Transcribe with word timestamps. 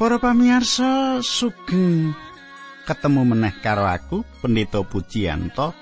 Para 0.00 0.16
pamirsa 0.16 1.20
sugeng 1.20 2.16
ketemu 2.88 3.20
meneh 3.20 3.52
karo 3.60 3.84
aku 3.84 4.24
Pendeta 4.40 4.80
Pujiyanto 4.80 5.76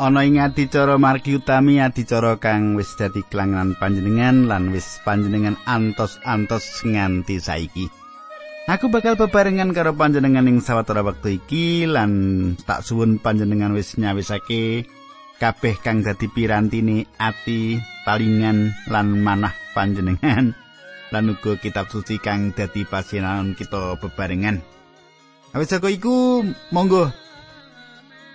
ana 0.00 0.24
ing 0.24 0.40
adicara 0.40 0.96
margi 0.96 1.36
utami 1.36 1.76
adicara 1.76 2.40
kang 2.40 2.72
wis 2.72 2.96
dadi 2.96 3.20
kelangan 3.28 3.76
panjenengan 3.76 4.48
lan 4.48 4.72
wis 4.72 5.04
panjenengan 5.04 5.60
antos-antos 5.68 6.88
nganti 6.88 7.36
saiki. 7.36 7.84
Aku 8.64 8.88
bakal 8.88 9.20
bebarengan 9.20 9.76
karo 9.76 9.92
panjenengan 9.92 10.48
ing 10.48 10.64
sawetara 10.64 11.04
wektu 11.04 11.36
iki 11.36 11.84
lan 11.84 12.56
tak 12.64 12.80
suwun 12.80 13.20
panjenengan 13.20 13.76
wis 13.76 14.00
nyawisake 14.00 14.88
kabeh 15.36 15.76
kang 15.84 16.00
dadi 16.00 16.32
pirantine 16.32 17.04
ati, 17.20 17.76
talingan 18.08 18.72
lan 18.88 19.20
manah 19.20 19.52
panjenengan. 19.76 20.56
Lan 21.10 21.30
uga 21.34 21.58
kitab 21.58 21.90
suci 21.90 22.22
kang 22.22 22.54
dadi 22.54 22.86
pasinaon 22.86 23.58
kita 23.58 23.98
bebarengan. 23.98 24.62
Awis 25.50 25.70
saka 25.74 25.90
iku 25.90 26.46
monggo 26.70 27.10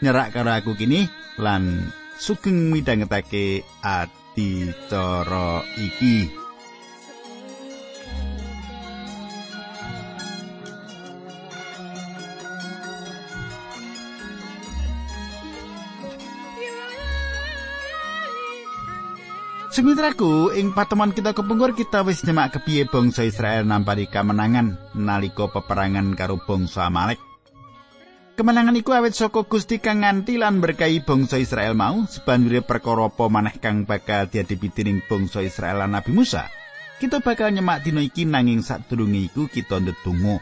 nyerak 0.04 0.36
karo 0.36 0.52
aku 0.52 0.76
kini 0.76 1.08
lan 1.40 1.88
sugeng 2.20 2.72
midhangetake 2.72 3.64
adicara 3.80 5.64
iki. 5.80 6.45
Sumitraku, 19.76 20.56
ing 20.56 20.72
pateman 20.72 21.12
kita 21.12 21.36
kepungkur 21.36 21.76
kita 21.76 22.00
wis 22.08 22.24
nyemak 22.24 22.56
kepiye 22.56 22.88
bangsa 22.88 23.28
Israel 23.28 23.68
nampari 23.68 24.08
kemenangan 24.08 24.96
nalika 24.96 25.52
peperangan 25.52 26.16
karo 26.16 26.40
bangsa 26.40 26.88
Amalek. 26.88 27.20
Kemenangan 28.40 28.80
iku 28.80 28.96
awet 28.96 29.20
saka 29.20 29.44
Gusti 29.44 29.84
kang 29.84 30.00
nganti 30.00 30.40
lan 30.40 30.64
berkahi 30.64 31.04
bangsa 31.04 31.44
Israel 31.44 31.76
mau 31.76 32.08
sebanjure 32.08 32.64
perkara 32.64 33.12
apa 33.12 33.28
maneh 33.28 33.60
kang 33.60 33.84
bakal 33.84 34.32
diadepi 34.32 34.72
dening 34.72 35.04
bangsa 35.12 35.44
Israel 35.44 35.84
lan 35.84 35.92
Nabi 35.92 36.16
Musa. 36.16 36.48
Kita 36.96 37.20
bakal 37.20 37.52
nyemak 37.52 37.84
dina 37.84 38.00
iki 38.00 38.24
nanging 38.24 38.64
sadurunge 38.64 39.28
iku 39.28 39.52
kita 39.52 39.84
ndedonga. 39.84 40.40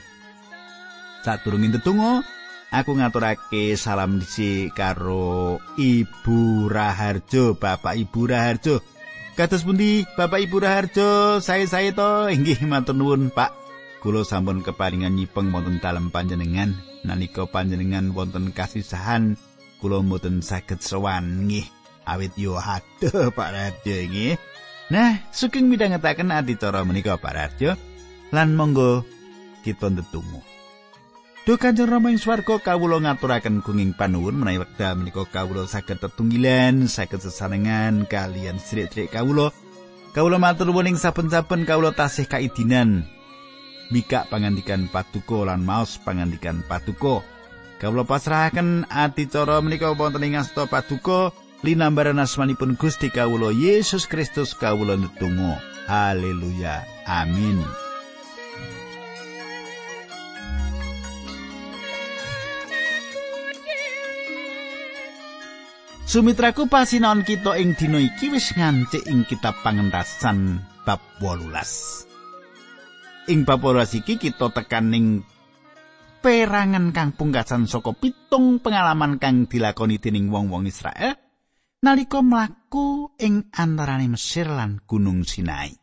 Sadurunge 1.26 1.74
ndedonga, 1.74 2.22
aku 2.70 3.02
ngaturake 3.02 3.74
salam 3.82 4.22
disi 4.22 4.70
karo 4.78 5.58
Ibu 5.74 6.70
Raharjo, 6.70 7.58
Bapak 7.58 7.98
Ibu 7.98 8.30
Raharjo. 8.30 8.93
Kados 9.34 9.66
pundi 9.66 10.06
Bapak 10.14 10.46
Ibu 10.46 10.62
Raharjo, 10.62 11.42
saya-saya 11.42 11.90
to 11.90 12.30
inggih 12.30 12.62
matur 12.70 12.94
nuwun 12.94 13.34
Pak. 13.34 13.50
Kula 13.98 14.22
sampun 14.22 14.62
keparingan 14.62 15.18
nyipeng 15.18 15.50
wonten 15.50 15.82
dalem 15.82 16.14
panjenengan 16.14 16.78
nalika 17.02 17.50
panjenengan 17.50 18.14
wonten 18.14 18.54
kasisahan 18.54 19.34
kula 19.82 20.06
mboten 20.06 20.46
saged 20.46 20.86
sowan 20.86 21.50
nggih 21.50 21.66
awit 22.06 22.38
yo 22.38 22.62
aduh 22.62 23.34
Pak 23.34 23.50
Raharjo 23.50 23.96
nggih. 24.06 24.38
Nah, 24.94 25.18
sugeng 25.34 25.66
midhangetaken 25.66 26.30
adicara 26.30 26.86
menika 26.86 27.18
Pak 27.18 27.34
Raharjo 27.34 27.74
lan 28.30 28.54
monggo 28.54 29.02
kita 29.66 29.90
ndedonga. 29.90 30.46
Duh 31.44 31.60
Kanjeng 31.60 31.92
Rama 31.92 32.08
ing 32.08 32.16
swarga 32.16 32.56
kawula 32.56 33.04
ngaturaken 33.04 33.60
gunging 33.60 33.92
panuwun 33.92 34.40
menawi 34.40 34.64
wekdal 34.64 34.96
menika 34.96 35.28
kawula 35.28 35.68
saged 35.68 36.00
tetunggilan, 36.00 36.88
saged 36.88 37.20
sesarengan 37.20 38.08
kalian 38.08 38.56
sedherek 38.64 39.12
kawula. 39.12 39.52
Kawula 40.16 40.40
matur 40.40 40.72
nuwun 40.72 40.88
ing 40.88 40.96
saben-saben 40.96 41.68
kawula 41.68 41.92
tasih 41.92 42.32
kaidinan. 42.32 43.04
Mika 43.92 44.24
pangandikan 44.32 44.88
patuko 44.88 45.44
lan 45.44 45.68
maos 45.68 46.00
pangandikan 46.00 46.64
patuko. 46.64 47.28
Kawula 47.76 48.08
pasrahaken 48.08 48.88
adicara 48.88 49.60
menika 49.60 49.92
wonten 49.92 50.24
ing 50.24 50.40
asta 50.40 50.64
patuko 50.64 51.36
linambaran 51.60 52.24
asmanipun 52.24 52.80
Gusti 52.80 53.12
kawula 53.12 53.52
Yesus 53.52 54.08
Kristus 54.08 54.56
kawula 54.56 54.96
netunggal. 54.96 55.60
Haleluya. 55.92 56.88
Amin. 57.04 57.83
Sumitraku 66.14 66.70
pasinaon 66.70 67.26
kita 67.26 67.58
ing 67.58 67.74
dina 67.74 67.98
iki 67.98 68.30
wis 68.30 68.54
ngancik 68.54 69.02
ing 69.10 69.26
kitab 69.26 69.58
pangentasan 69.66 70.62
bab 70.86 71.02
18. 71.18 73.34
Ing 73.34 73.42
bab 73.42 73.58
18 73.58 74.06
iki 74.06 74.22
kita 74.22 74.54
tekan 74.54 74.94
ing 74.94 75.26
perangan 76.22 76.94
kang 76.94 77.18
pungkasan 77.18 77.66
saka 77.66 77.98
pitung 77.98 78.62
pengalaman 78.62 79.18
kang 79.18 79.50
dilakoni 79.50 79.98
dening 79.98 80.30
wong-wong 80.30 80.70
Israel 80.70 81.18
nalika 81.82 82.22
mlaku 82.22 83.18
ing 83.18 83.50
antarane 83.50 84.06
Mesir 84.06 84.54
lan 84.54 84.86
Gunung 84.86 85.26
Sinai. 85.26 85.74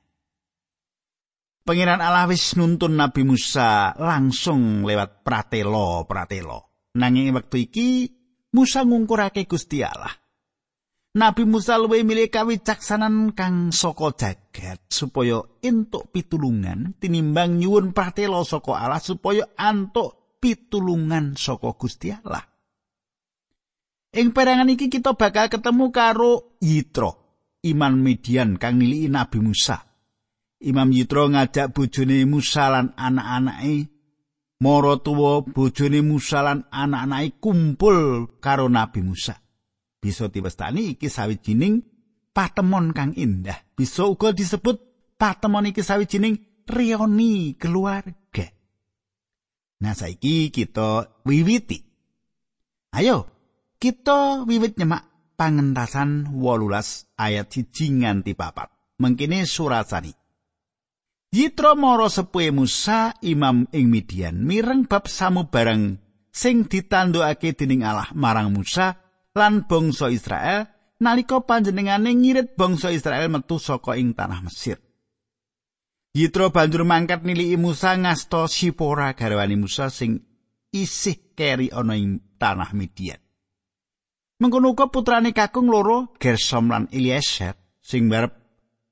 Pangeran 1.66 1.98
Allah 1.98 2.30
wis 2.30 2.54
nuntun 2.54 2.94
Nabi 2.94 3.26
Musa 3.26 3.98
langsung 3.98 4.86
lewat 4.86 5.26
pratelo-pratelo. 5.26 6.86
Nanging 6.94 7.34
wektu 7.34 7.66
iki 7.66 8.14
Musa 8.54 8.86
ngungkurake 8.86 9.50
Gusti 9.50 9.82
Allah. 9.82 10.19
Nabi 11.10 11.42
Musa 11.42 11.74
luwih 11.74 12.06
milih 12.06 12.30
kawicaksanan 12.30 13.34
kang 13.34 13.74
saka 13.74 14.14
jagat 14.14 14.78
supaya 14.86 15.42
entuk 15.58 16.14
pitulungan 16.14 16.94
tinimbang 17.02 17.58
nyuwun 17.58 17.90
pratela 17.90 18.46
saka 18.46 18.78
Allah 18.78 19.02
supaya 19.02 19.42
antuk 19.58 20.38
pitulungan 20.38 21.34
saka 21.34 21.74
Gusti 21.74 22.14
Allah. 22.14 22.46
Ing 24.14 24.30
perangan 24.30 24.70
iki 24.70 24.86
kita 24.86 25.18
bakal 25.18 25.50
ketemu 25.50 25.90
karo 25.90 26.54
Yitro, 26.62 27.10
iman 27.66 27.98
Midian 27.98 28.54
kang 28.54 28.78
niliki 28.78 29.10
Nabi 29.10 29.38
Musa. 29.42 29.82
Imam 30.62 30.94
Yitro 30.94 31.26
ngajak 31.26 31.74
bojone 31.74 32.22
Musa 32.22 32.70
lan 32.70 32.94
anak-anake 32.94 33.90
Mara 34.60 35.00
tuwa 35.00 35.40
bojone 35.42 36.04
Musa 36.06 36.44
lan 36.44 36.68
anak-anake 36.70 37.40
kumpul 37.42 38.30
karo 38.38 38.70
Nabi 38.70 39.02
Musa. 39.02 39.49
Bisa 40.00 40.32
diwestani 40.32 40.96
iki 40.96 41.12
sawijining 41.12 41.84
patemon 42.32 42.96
kang 42.96 43.12
indah. 43.12 43.60
Bisa 43.76 44.08
uga 44.08 44.32
disebut 44.32 44.80
patemon 45.20 45.68
iki 45.68 45.84
sawijining 45.84 46.40
rioni 46.64 47.54
keluarga. 47.60 48.48
Nah 49.80 49.92
saiki 49.92 50.48
kita 50.48 51.20
wiwiti. 51.28 51.84
Ayo 52.96 53.28
kita 53.80 54.44
wiwit 54.48 54.76
nyemak 54.76 55.04
pangentasan 55.36 56.32
18 56.32 57.16
ayat 57.16 57.48
1 57.48 58.00
nganti 58.00 58.32
papat. 58.36 58.68
Mengkini 59.00 59.48
surasani. 59.48 60.12
Yitro 61.30 61.78
moro 61.78 62.10
sepuhe 62.10 62.50
Musa 62.50 63.14
imam 63.22 63.62
ing 63.70 63.86
Midian 63.86 64.42
mireng 64.42 64.90
bab 64.90 65.06
samu 65.06 65.46
bareng 65.46 65.96
sing 66.34 66.66
ditandukake 66.66 67.54
dening 67.54 67.86
Allah 67.86 68.10
marang 68.18 68.50
Musa 68.50 68.98
lan 69.34 69.66
bangsa 69.66 70.10
Israel 70.10 70.66
nalika 71.00 71.40
panjenengane 71.42 72.12
ngirit 72.12 72.54
bangsa 72.54 72.92
Israel 72.92 73.30
metu 73.32 73.56
saka 73.56 73.96
ing 73.96 74.12
tanah 74.12 74.44
Mesir. 74.44 74.78
Yitro 76.10 76.50
banjur 76.50 76.82
mangkat 76.82 77.22
niliki 77.22 77.54
Musa 77.54 77.94
ngasta 77.94 78.50
Sipora 78.50 79.14
garwani 79.14 79.54
Musa 79.54 79.88
sing 79.94 80.18
isih 80.74 81.34
keri 81.38 81.70
ana 81.70 81.94
ing 81.94 82.34
tanah 82.34 82.74
Midian. 82.74 83.22
Mengkono 84.40 84.74
uga 84.74 84.90
putrane 84.90 85.30
kakung 85.30 85.70
loro 85.70 86.16
Gersom 86.18 86.72
lan 86.72 86.90
Eliezer 86.90 87.54
sing 87.78 88.10
barep 88.10 88.32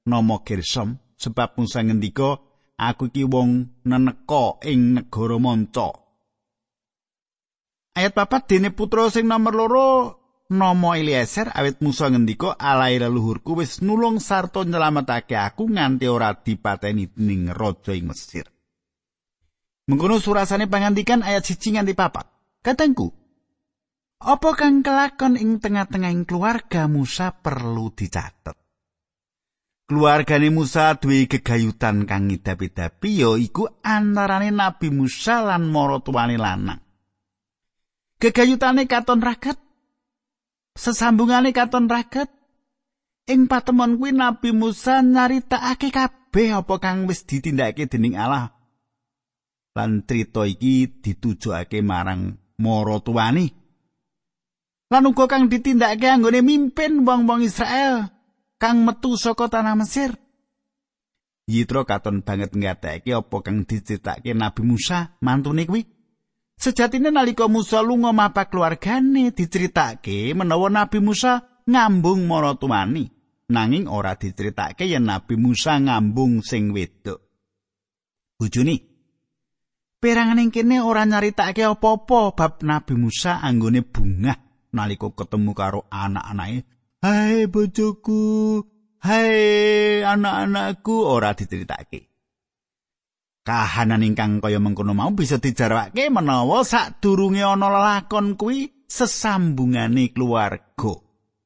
nama 0.07 0.39
Gersom 0.47 0.95
sebab 1.19 1.59
Musa 1.59 1.83
ngendika 1.83 2.39
aku 2.79 3.11
iki 3.11 3.27
wong 3.27 3.83
neneka 3.83 4.63
ing 4.63 4.95
negara 4.95 5.37
manca. 5.43 5.91
Ayat 7.99 8.15
papat 8.15 8.47
dene 8.47 8.71
putra 8.71 9.11
sing 9.11 9.27
nomor 9.27 9.55
loro 9.59 9.89
Nomo 10.49 10.97
Eliezer 10.97 11.53
awit 11.53 11.85
Musa 11.85 12.09
ngendika 12.09 12.57
alai 12.57 12.97
leluhurku 12.97 13.53
wis 13.61 13.85
nulung 13.85 14.17
sarta 14.17 14.65
nyelametake 14.65 15.37
aku 15.37 15.69
nganti 15.69 16.09
ora 16.09 16.33
dipateni 16.33 17.13
ning 17.21 17.53
raja 17.53 17.93
ing 17.93 18.09
Mesir. 18.09 18.49
Mengkono 19.93 20.17
surasane 20.17 20.65
pangandikan 20.65 21.21
ayat 21.21 21.45
siji 21.45 21.77
nganti 21.77 21.93
papat. 21.93 22.25
Katengku, 22.65 23.13
apa 24.25 24.51
kang 24.57 24.81
kelakon 24.81 25.37
ing 25.37 25.61
tengah-tengahing 25.61 26.25
keluarga 26.25 26.89
Musa 26.89 27.29
perlu 27.29 27.93
dicatet. 27.93 28.57
Keluargane 29.85 30.49
Musa 30.49 30.97
duwe 30.97 31.29
gegayutan 31.29 32.09
kang 32.09 32.25
ngidapi-dapi 32.29 33.09
ya 33.21 33.37
iku 33.37 33.69
antarane 33.85 34.49
Nabi 34.49 34.89
Musa 34.89 35.45
lan 35.45 35.69
maratuwane 35.69 36.41
lanang. 36.41 36.81
Gegayutane 38.17 38.89
katon 38.89 39.21
raket 39.21 39.68
sesambungane 40.79 41.51
katon 41.51 41.91
raket. 41.91 42.31
Ing 43.29 43.51
patemon 43.51 43.99
kuwi 43.99 44.15
Nabi 44.15 44.55
Musa 44.55 45.03
nyaritakake 45.03 45.91
kabeh 45.93 46.55
apa 46.55 46.75
kang 46.81 47.05
wis 47.11 47.27
ditindakake 47.27 47.91
dening 47.91 48.17
Allah. 48.17 48.55
Lan 49.77 50.07
crita 50.07 50.49
iki 50.49 51.03
ditujokake 51.03 51.85
marang 51.85 52.41
mara 52.57 52.97
tuwani 53.05 53.59
lan 54.89 55.05
uga 55.05 55.29
kang 55.29 55.53
ditindakake 55.53 56.09
anggone 56.09 56.41
mimpin 56.41 57.05
wong-wong 57.05 57.45
Israel 57.45 58.09
kang 58.57 58.89
metu 58.89 59.21
saka 59.21 59.53
tanah 59.53 59.77
Mesir. 59.77 60.17
Yitro 61.49 61.85
katon 61.89 62.21
banget 62.25 62.53
ngateke 62.53 63.13
apa 63.13 63.37
kang 63.41 63.65
diceritake 63.65 64.33
Nabi 64.37 64.63
Musa 64.65 65.17
mantune 65.25 65.65
kuwi 65.65 65.85
Sejatine 66.59 67.15
nalika 67.15 67.47
Musa 67.47 67.79
lunga 67.87 68.11
mapak 68.11 68.51
keluargane 68.51 69.31
diceritake 69.31 70.35
menawa 70.35 70.67
Nabi 70.67 70.99
Musa 70.99 71.63
ngambung 71.71 72.27
mara 72.27 72.59
tuwani 72.59 73.07
nanging 73.47 73.87
ora 73.87 74.19
diceritake 74.19 74.91
yen 74.91 75.07
Nabi 75.07 75.39
Musa 75.39 75.79
ngambung 75.79 76.43
sing 76.43 76.75
wedok 76.75 77.23
Bojone 78.43 78.77
Perangan 79.99 80.39
ing 80.39 80.55
kene 80.55 80.79
ora 80.79 81.03
nyaritakake 81.03 81.63
apa-apa 81.63 82.35
bab 82.35 82.63
Nabi 82.63 82.95
Musa 82.95 83.43
anggone 83.43 83.83
bungah 83.83 84.39
nalika 84.71 85.11
ketemu 85.11 85.51
karo 85.59 85.91
anak-anake. 85.91 86.63
Hai 87.03 87.51
bojoku, 87.51 88.63
hai 89.03 90.03
anak-anakku 90.07 90.95
ora 91.03 91.35
diceritakake. 91.35 92.07
Kahanan 93.49 94.05
ingkang 94.05 94.45
kaya 94.45 94.61
mengkono 94.61 94.93
mau 94.93 95.09
bisa 95.17 95.41
dijarawake 95.41 96.13
menawa 96.13 96.61
sadurunge 96.69 97.41
ana 97.41 97.73
lelakon 97.73 98.37
kuwi 98.37 98.85
sesambungane 98.85 100.13
keluarga 100.13 100.93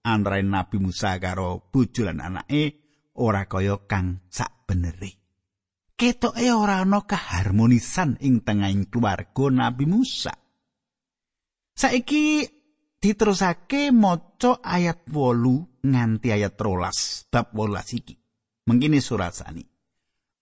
antara 0.02 0.42
Nabi 0.42 0.82
Musa 0.82 1.14
karo 1.22 1.70
bojo 1.70 2.02
lan 2.02 2.18
anake 2.18 2.82
ora 3.22 3.46
kaya 3.46 3.86
kang 3.86 4.26
sak 4.26 4.66
beneri. 4.66 5.22
ketoke 6.02 6.50
ora 6.50 6.82
ana 6.82 7.06
keharmonisan 7.06 8.18
ing 8.18 8.42
tengahing 8.42 8.90
keluarga 8.90 9.54
Nabi 9.54 9.86
Musa. 9.86 10.34
Saiki 11.78 12.42
diterusake 12.98 13.94
maca 13.94 14.58
ayat 14.58 15.06
8 15.06 15.86
nganti 15.86 16.28
ayat 16.34 16.58
13 16.58 17.30
bab 17.30 17.46
18 17.54 17.98
iki. 18.02 18.14
Mengkini 18.66 18.98
surat 18.98 19.30
sani. 19.30 19.71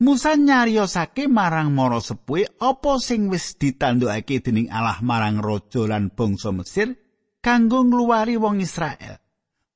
Musa 0.00 0.32
nyariosake 0.32 1.28
marang 1.28 1.76
mara 1.76 2.00
sepuhe 2.00 2.48
apa 2.56 2.96
sing 2.96 3.28
wis 3.28 3.60
ditandukake 3.60 4.40
dening 4.40 4.72
Allah 4.72 4.96
marang 5.04 5.44
raja 5.44 5.84
lan 5.84 6.08
bangsa 6.08 6.56
Mesir 6.56 6.96
kanggo 7.44 7.84
ngluwari 7.84 8.40
wong 8.40 8.64
Israel. 8.64 9.20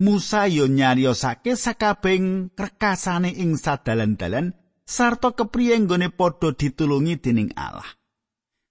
Musa 0.00 0.48
yo 0.48 0.64
nyariosake 0.64 1.60
sakabeng 1.60 2.56
rekasane 2.56 3.36
ing 3.36 3.60
sadalan-dalan 3.60 4.56
sarta 4.88 5.36
kepriye 5.36 5.76
nggone 5.84 6.08
padha 6.08 6.56
ditulungi 6.56 7.20
dening 7.20 7.52
Allah. 7.52 7.92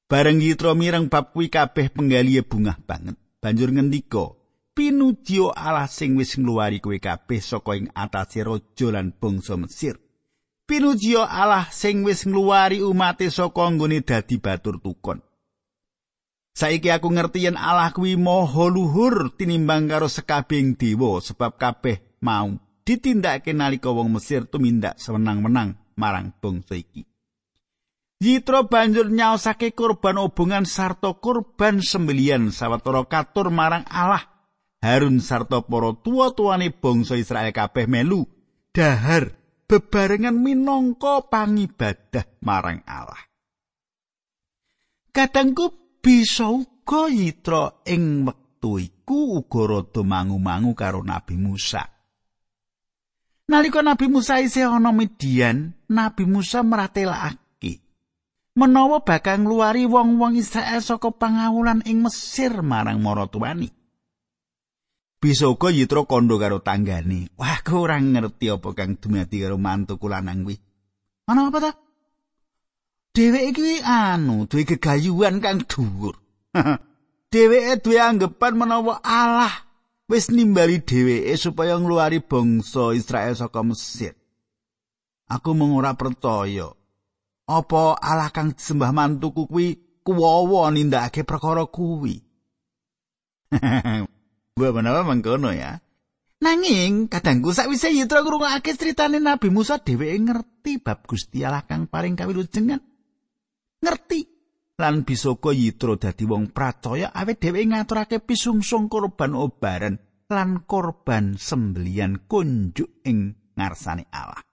Bareng 0.10 0.42
Yitro 0.42 0.74
mireng 0.74 1.06
bab 1.06 1.38
kuwi 1.38 1.54
kabeh 1.54 1.94
penggalihe 1.94 2.42
bungah 2.50 2.82
banget. 2.82 3.14
Banjur 3.38 3.70
ngendika, 3.70 4.34
"Pinuji 4.74 5.38
Allah 5.54 5.86
sing 5.86 6.18
wis 6.18 6.34
ngluwari 6.34 6.82
kowe 6.82 6.98
kabeh 6.98 7.46
saka 7.46 7.78
ing 7.78 7.94
atase 7.94 8.42
raja 8.42 8.90
lan 8.90 9.14
bangsa 9.14 9.54
Mesir. 9.54 10.03
Pinuji 10.64 11.20
Allah 11.20 11.68
sing 11.70 12.08
wis 12.08 12.24
ngluwari 12.24 12.80
umate 12.80 13.28
saka 13.28 13.68
nggone 13.68 14.00
dadi 14.04 14.40
batur 14.40 14.80
tukon." 14.80 15.20
Saiki 16.54 16.94
aku 16.94 17.10
ngerti 17.10 17.50
yen 17.50 17.58
Allah 17.58 17.90
kuwi 17.90 18.14
maha 18.14 18.70
luhur 18.70 19.34
tinimbang 19.34 19.90
karo 19.90 20.06
sekabeng 20.06 20.78
dewa 20.78 21.18
sebab 21.18 21.58
kabeh 21.58 22.22
mau 22.22 22.54
ditindakake 22.86 23.58
nalika 23.58 23.90
wong 23.90 24.14
Mesir 24.14 24.46
tumindak 24.46 25.02
sewenang-wenang 25.02 25.82
marang 25.98 26.30
bangsa 26.38 26.78
iki. 26.78 27.10
Yitro 28.24 28.70
banjur 28.70 29.10
nyaosake 29.12 29.74
kurban 29.76 30.22
obongan 30.22 30.64
sarta 30.64 31.12
kurban 31.18 31.84
sembelian 31.84 32.54
sawetara 32.54 33.04
katur 33.10 33.52
marang 33.52 33.84
Allah. 33.90 34.24
Harun 34.80 35.20
sarta 35.20 35.66
para 35.66 35.92
tuwa-tuwane 35.98 36.70
bangsa 36.70 37.18
Israel 37.18 37.50
kabeh 37.50 37.90
melu 37.90 38.30
dahar 38.72 39.36
bebarengan 39.74 40.38
minangka 40.38 41.26
pangibadah 41.26 42.38
marang 42.46 42.86
Allah. 42.86 43.26
Kadangku 45.10 45.98
bisa 45.98 46.46
uga 46.46 47.10
Yitro 47.10 47.82
ing 47.90 48.30
wektu 48.30 48.78
iku 48.78 49.42
uga 49.42 49.62
rada 49.66 50.02
mangu-mangu 50.06 50.78
karo 50.78 51.02
Nabi 51.02 51.42
Musa. 51.42 51.82
Nalika 53.50 53.82
Nabi 53.82 54.06
Musa 54.14 54.38
isih 54.38 54.70
ana 54.70 54.94
Midian, 54.94 55.74
Nabi 55.90 56.30
Musa 56.30 56.62
meratelakake 56.62 57.82
menawa 58.54 59.02
bakal 59.02 59.42
ngluwari 59.42 59.90
wong-wong 59.90 60.38
Israel 60.38 60.86
saka 60.86 61.10
pangawulan 61.10 61.82
ing 61.90 62.06
Mesir 62.06 62.62
marang 62.62 63.02
maratuwani. 63.02 63.83
Bisa 65.24 65.48
uga 65.48 65.72
Yitro 65.72 66.04
kondo 66.04 66.36
karo 66.36 66.60
tanggane. 66.60 67.32
Wah, 67.40 67.64
aku 67.64 67.88
ora 67.88 67.96
ngerti 67.96 68.52
apa 68.52 68.76
kang 68.76 69.00
dumadi 69.00 69.40
karo 69.40 69.56
mantuku 69.56 70.12
lanang 70.12 70.44
kuwi. 70.44 70.60
Ana 71.32 71.48
apa 71.48 71.64
ta? 71.64 71.72
Dheweke 73.16 73.56
kuwi 73.56 73.80
anu, 73.88 74.52
duwe 74.52 74.68
gegayuhan 74.68 75.40
kang 75.40 75.64
dhuwur. 75.64 76.20
Dheweke 77.32 77.80
duwe 77.80 78.04
anggapan 78.04 78.54
menawa 78.60 79.00
Allah 79.00 79.64
wis 80.12 80.28
nimbali 80.28 80.84
dheweke 80.84 81.40
supaya 81.40 81.80
ngluari 81.80 82.20
bangsa 82.20 82.92
Israel 82.92 83.32
saka 83.40 83.64
Mesir. 83.64 84.20
Aku 85.32 85.56
mung 85.56 85.80
ora 85.80 85.96
percaya. 85.96 86.68
Apa 87.48 87.96
Allah 87.96 88.28
kang 88.28 88.52
disembah 88.52 88.92
mantuku 88.92 89.48
kuwi 89.48 89.80
kuwowo 90.04 90.68
nindakake 90.68 91.24
perkara 91.24 91.64
kuwi? 91.64 92.20
Mangkono 94.58 95.50
ya. 95.50 95.82
Nanging 96.44 97.08
kadangku 97.08 97.56
sakwise 97.56 97.90
Yitro 97.96 98.22
ngrungokake 98.22 98.76
critane 98.76 99.18
Nabi 99.24 99.48
Musa 99.48 99.80
dheweke 99.80 100.20
ngerti 100.20 100.84
bab 100.84 101.08
Gusti 101.08 101.42
Allah 101.42 101.64
kang 101.64 101.88
paring 101.88 102.20
kawilujengan. 102.20 102.84
Ngerti 103.80 104.20
lan 104.78 105.08
bisaka 105.08 105.56
yitra 105.56 105.96
dadi 105.96 106.28
wong 106.28 106.52
pracaya 106.52 107.16
awet 107.16 107.40
dhewe 107.40 107.64
ngaturake 107.64 108.20
pisungsung 108.20 108.92
korban 108.92 109.38
obaran 109.40 109.96
lan 110.28 110.68
korban 110.68 111.40
sembelian 111.40 112.28
kunjuk 112.28 113.02
ing 113.08 113.40
ngarsane 113.56 114.12
Allah. 114.12 114.44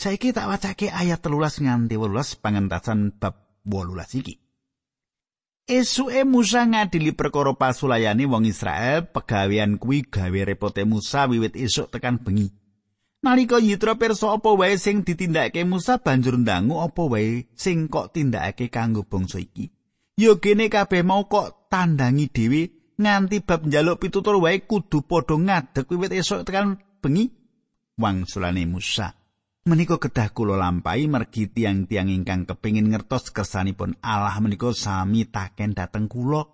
Saiki 0.00 0.32
tak 0.32 0.48
wacake 0.48 0.88
ayat 0.88 1.20
telulas 1.20 1.60
nganti 1.60 1.94
wolulas 2.00 2.40
pangentasan 2.40 3.20
bab 3.20 3.62
wolulas 3.68 4.10
iki. 4.16 4.43
Esuke 5.64 6.28
Musa 6.28 6.68
ngadili 6.68 7.16
perkara 7.16 7.56
pasulayani 7.56 8.28
wong 8.28 8.44
Israel, 8.44 9.08
pegawean 9.08 9.80
kuwi 9.80 10.04
gawe 10.04 10.44
repote 10.44 10.84
Musa 10.84 11.24
wiwit 11.24 11.56
esuk 11.56 11.88
tekan 11.88 12.20
bengi. 12.20 12.52
Nalika 13.24 13.56
Yitro 13.56 13.96
pirsa 13.96 14.36
apa 14.36 14.52
wae 14.52 14.76
sing 14.76 15.00
ditindakake 15.00 15.64
Musa 15.64 15.96
banjur 15.96 16.36
ndangu 16.36 16.84
apa 16.84 17.08
wae 17.08 17.48
sing 17.56 17.88
kok 17.88 18.12
tindakake 18.12 18.68
kanggo 18.68 19.08
bangsa 19.08 19.40
iki. 19.40 19.72
Ya 20.20 20.36
gene 20.36 20.68
kabeh 20.68 21.00
mau 21.00 21.24
kok 21.24 21.72
tandangi 21.72 22.28
dhewe 22.28 22.68
nganti 23.00 23.40
bab 23.40 23.64
njaluk 23.64 24.04
pitutur 24.04 24.36
wae 24.44 24.68
kudu 24.68 25.00
padha 25.08 25.40
ngadeg 25.40 25.88
wiwit 25.88 26.12
esuk 26.12 26.44
tekan 26.44 26.76
bengi. 27.00 27.32
Wangsulane 27.96 28.68
Musa. 28.68 29.16
Menika 29.64 29.96
kedah 29.96 30.28
kula 30.36 30.60
lampahi 30.60 31.08
mergi 31.08 31.48
tiang-tiang 31.48 32.12
ingkang 32.12 32.44
kepingin 32.44 32.92
ngertos 32.92 33.32
kersanipun 33.32 33.96
Allah 34.04 34.36
menika 34.36 34.68
sami 34.76 35.24
taken 35.24 35.72
dateng 35.72 36.04
kula. 36.04 36.44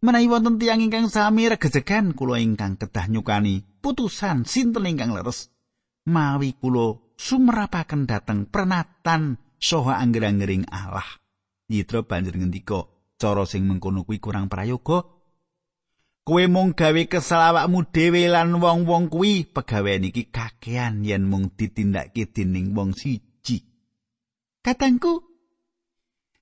Menawi 0.00 0.32
wonten 0.32 0.56
tiang 0.56 0.80
ingkang 0.80 1.12
sami 1.12 1.52
regejegan 1.52 2.16
kula 2.16 2.40
ingkang 2.40 2.80
kedah 2.80 3.12
nyukani 3.12 3.68
putusan 3.84 4.48
sinten 4.48 4.88
ingkang 4.88 5.12
leres 5.12 5.52
mawi 6.08 6.56
kula 6.56 6.96
sumrapaken 7.20 8.08
dhateng 8.08 8.48
prenatan 8.48 9.36
saha 9.60 10.00
angger-anggering 10.00 10.64
Allah. 10.72 11.04
Yitra 11.68 12.08
banjur 12.08 12.40
ngendika, 12.40 12.88
cara 13.20 13.44
sing 13.44 13.68
mengkono 13.68 14.08
kuwi 14.08 14.16
kurang 14.16 14.48
prayoga. 14.48 15.13
Kowe 16.24 16.44
mung 16.48 16.72
gawe 16.72 17.04
kesel 17.04 17.36
awakmu 17.52 17.84
dhewe 17.92 18.24
lan 18.32 18.56
wong-wong 18.56 19.12
kuwi 19.12 19.44
pegawean 19.44 20.08
iki 20.08 20.32
kakean 20.32 21.04
yen 21.04 21.28
mung 21.28 21.52
ditindakake 21.52 22.32
dening 22.32 22.72
wong 22.72 22.96
siji. 22.96 23.60
Katangku 24.64 25.20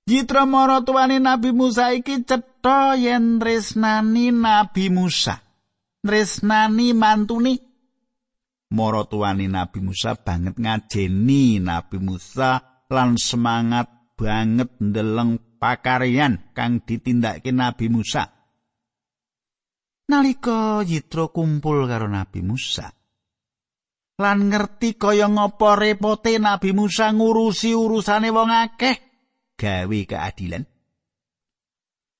Yitra 0.07 0.47
maratuwane 0.47 1.19
Nabi 1.19 1.51
Musa 1.51 1.91
iki 1.95 2.23
cetha 2.23 2.95
yen 2.95 3.43
tresnani 3.43 4.31
Nabi 4.31 4.87
Musa. 4.87 5.43
Tresnani 6.07 6.95
mantune 6.95 7.59
maratuwane 8.71 9.51
Nabi 9.51 9.83
Musa 9.83 10.15
banget 10.15 10.63
ngajeni 10.63 11.59
Nabi 11.59 11.99
Musa 11.99 12.63
lan 12.87 13.19
semangat 13.19 13.91
banget 14.15 14.71
ndeleng 14.79 15.43
pakaryan 15.59 16.55
kang 16.55 16.79
ditindakake 16.87 17.51
Nabi 17.51 17.91
Musa. 17.91 18.42
Nalika 20.13 20.85
Yitro 20.85 21.33
kumpul 21.33 21.89
karo 21.89 22.05
Nabi 22.05 22.45
Musa. 22.45 22.93
Lan 24.21 24.53
ngerti 24.53 25.01
kaya 25.01 25.25
ngapa 25.25 25.73
repote 25.73 26.37
Nabi 26.37 26.77
Musa 26.77 27.09
ngurusi 27.17 27.73
urusane 27.73 28.29
wong 28.29 28.53
akeh, 28.53 28.97
gawe 29.57 29.99
keadilan. 30.05 30.69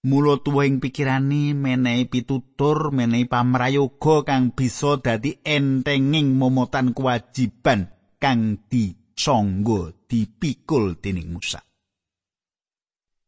Mula 0.09 0.41
tuwing 0.41 0.81
pikirane 0.81 1.53
menehi 1.53 2.09
pitutur 2.09 2.97
menehi 2.97 3.29
pamrayoga 3.29 4.25
kang 4.25 4.57
bisa 4.57 4.97
dadi 4.97 5.45
entenging 5.45 6.33
momotan 6.33 6.97
kewajiban 6.97 7.93
kang 8.17 8.57
disangga 8.73 9.93
dipikul 10.09 10.97
dening 10.97 11.29
Musa. 11.29 11.61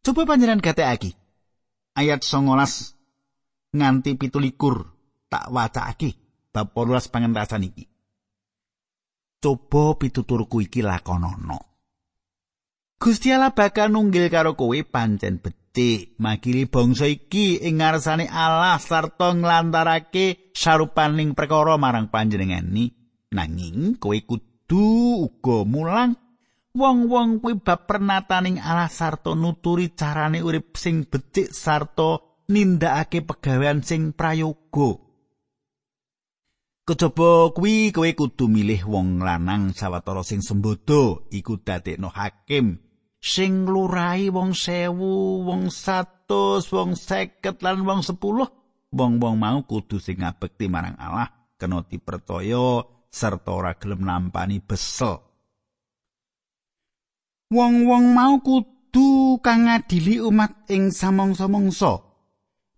Coba 0.01 0.25
panjenengan 0.25 0.65
gatekake. 0.65 1.13
Ayat 1.95 2.25
19 2.25 2.94
nganti 3.75 4.15
pitulikur 4.15 4.87
tak 5.27 5.51
wacake 5.51 6.15
bab 6.55 6.71
18 6.71 7.11
pangentasan 7.11 7.67
iki. 7.67 7.85
Coba 9.43 9.99
pituturku 9.99 10.63
iki 10.63 10.81
lakonono. 10.81 11.75
Gusti 12.97 13.35
Allah 13.35 13.53
bakal 13.53 13.93
nunggil 13.93 14.33
karo 14.33 14.57
kowe 14.57 14.79
pancen 14.87 15.43
becik 15.43 16.17
makili 16.23 16.65
bangsa 16.65 17.05
iki 17.05 17.61
ing 17.61 17.83
ngarsane 17.83 18.31
Allah 18.31 18.81
sarta 18.81 19.35
nglantarake 19.35 20.55
sarupaning 20.57 21.37
perkara 21.37 21.77
marang 21.77 22.09
panjenengani 22.09 22.95
nanging 23.35 24.01
kowe 24.01 24.17
kudu 24.17 25.29
uga 25.29 25.69
mulang 25.69 26.17
wong-wong 26.73 27.45
kuwi 27.45 27.61
bab 27.61 27.85
pernataning 27.85 28.57
Allah 28.63 28.89
sarta 28.89 29.37
nuturi 29.37 29.93
carane 29.93 30.41
urip 30.41 30.73
sing 30.79 31.05
becik 31.05 31.53
sarta 31.53 32.34
nindakake 32.51 33.25
pegawean 33.25 33.81
sing 33.81 34.13
prayoga 34.13 35.01
Kejaba 36.85 37.49
kuwi 37.57 37.97
kowe 37.97 38.13
kudu 38.13 38.45
milih 38.45 38.85
wong 38.85 39.25
lanang 39.25 39.73
sawetara 39.73 40.21
sing 40.21 40.45
sembodo 40.45 41.25
iku 41.33 41.57
dadekno 41.57 42.13
hakim 42.13 42.85
sing 43.25 43.65
lurai 43.65 44.29
wong 44.29 44.53
sewu, 44.53 45.49
wong 45.49 45.73
satus, 45.73 46.69
wong 46.69 46.93
seket 46.93 47.65
lan 47.65 47.81
wong 47.89 48.05
sepuluh, 48.05 48.45
wong-wong 48.93 49.41
mau 49.41 49.65
kudu 49.65 49.97
sing 49.97 50.21
ngabekti 50.21 50.69
marang 50.69 51.01
Allah, 51.01 51.33
kena 51.57 51.81
dipercaya 51.89 52.85
serta 53.09 53.51
ora 53.57 53.73
gelem 53.81 54.05
nampani 54.05 54.61
besel. 54.61 55.25
Wong-wong 57.49 58.13
mau 58.13 58.45
kudu 58.45 59.41
kang 59.41 59.73
ngadili 59.73 60.21
umat 60.21 60.69
ing 60.69 60.93
samong-samongsa. 60.93 62.04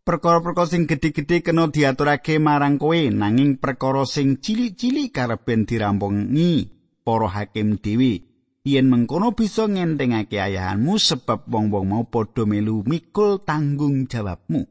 Perkara-perkara 0.07 0.71
sing 0.71 0.87
gedhe-gedhe 0.87 1.43
kena 1.43 1.67
diaturake 1.67 2.39
marang 2.39 2.79
kowe 2.79 2.95
nanging 2.95 3.59
perkara 3.59 4.07
sing 4.07 4.39
cilik-cilik 4.39 5.11
kareben 5.11 5.67
dirampungi 5.67 6.71
para 7.03 7.27
hakim 7.27 7.75
dhewe 7.83 8.23
yen 8.63 8.87
mengkono 8.87 9.35
bisa 9.35 9.67
ngentengake 9.67 10.39
ayahanmu 10.39 10.95
sebab 11.03 11.51
wong-wong 11.51 11.91
mau 11.91 12.05
padha 12.07 12.47
melu 12.47 12.87
mikul 12.87 13.43
tanggung 13.43 14.07
jawabmu. 14.07 14.71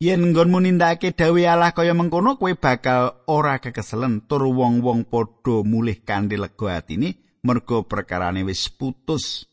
Yen 0.00 0.32
nggonmu 0.32 0.64
nindakake 0.64 1.12
dawuh 1.12 1.44
Allah 1.44 1.76
kaya 1.76 1.92
mengkono 1.92 2.40
kowe 2.40 2.56
bakal 2.56 3.20
ora 3.28 3.60
kekeselen 3.60 4.24
tur 4.24 4.48
wong-wong 4.48 5.04
padha 5.04 5.60
mulih 5.68 6.00
kanthi 6.00 6.40
lega 6.40 6.80
atine 6.80 7.36
merga 7.44 7.84
perkarane 7.84 8.40
wis 8.48 8.72
putus. 8.72 9.49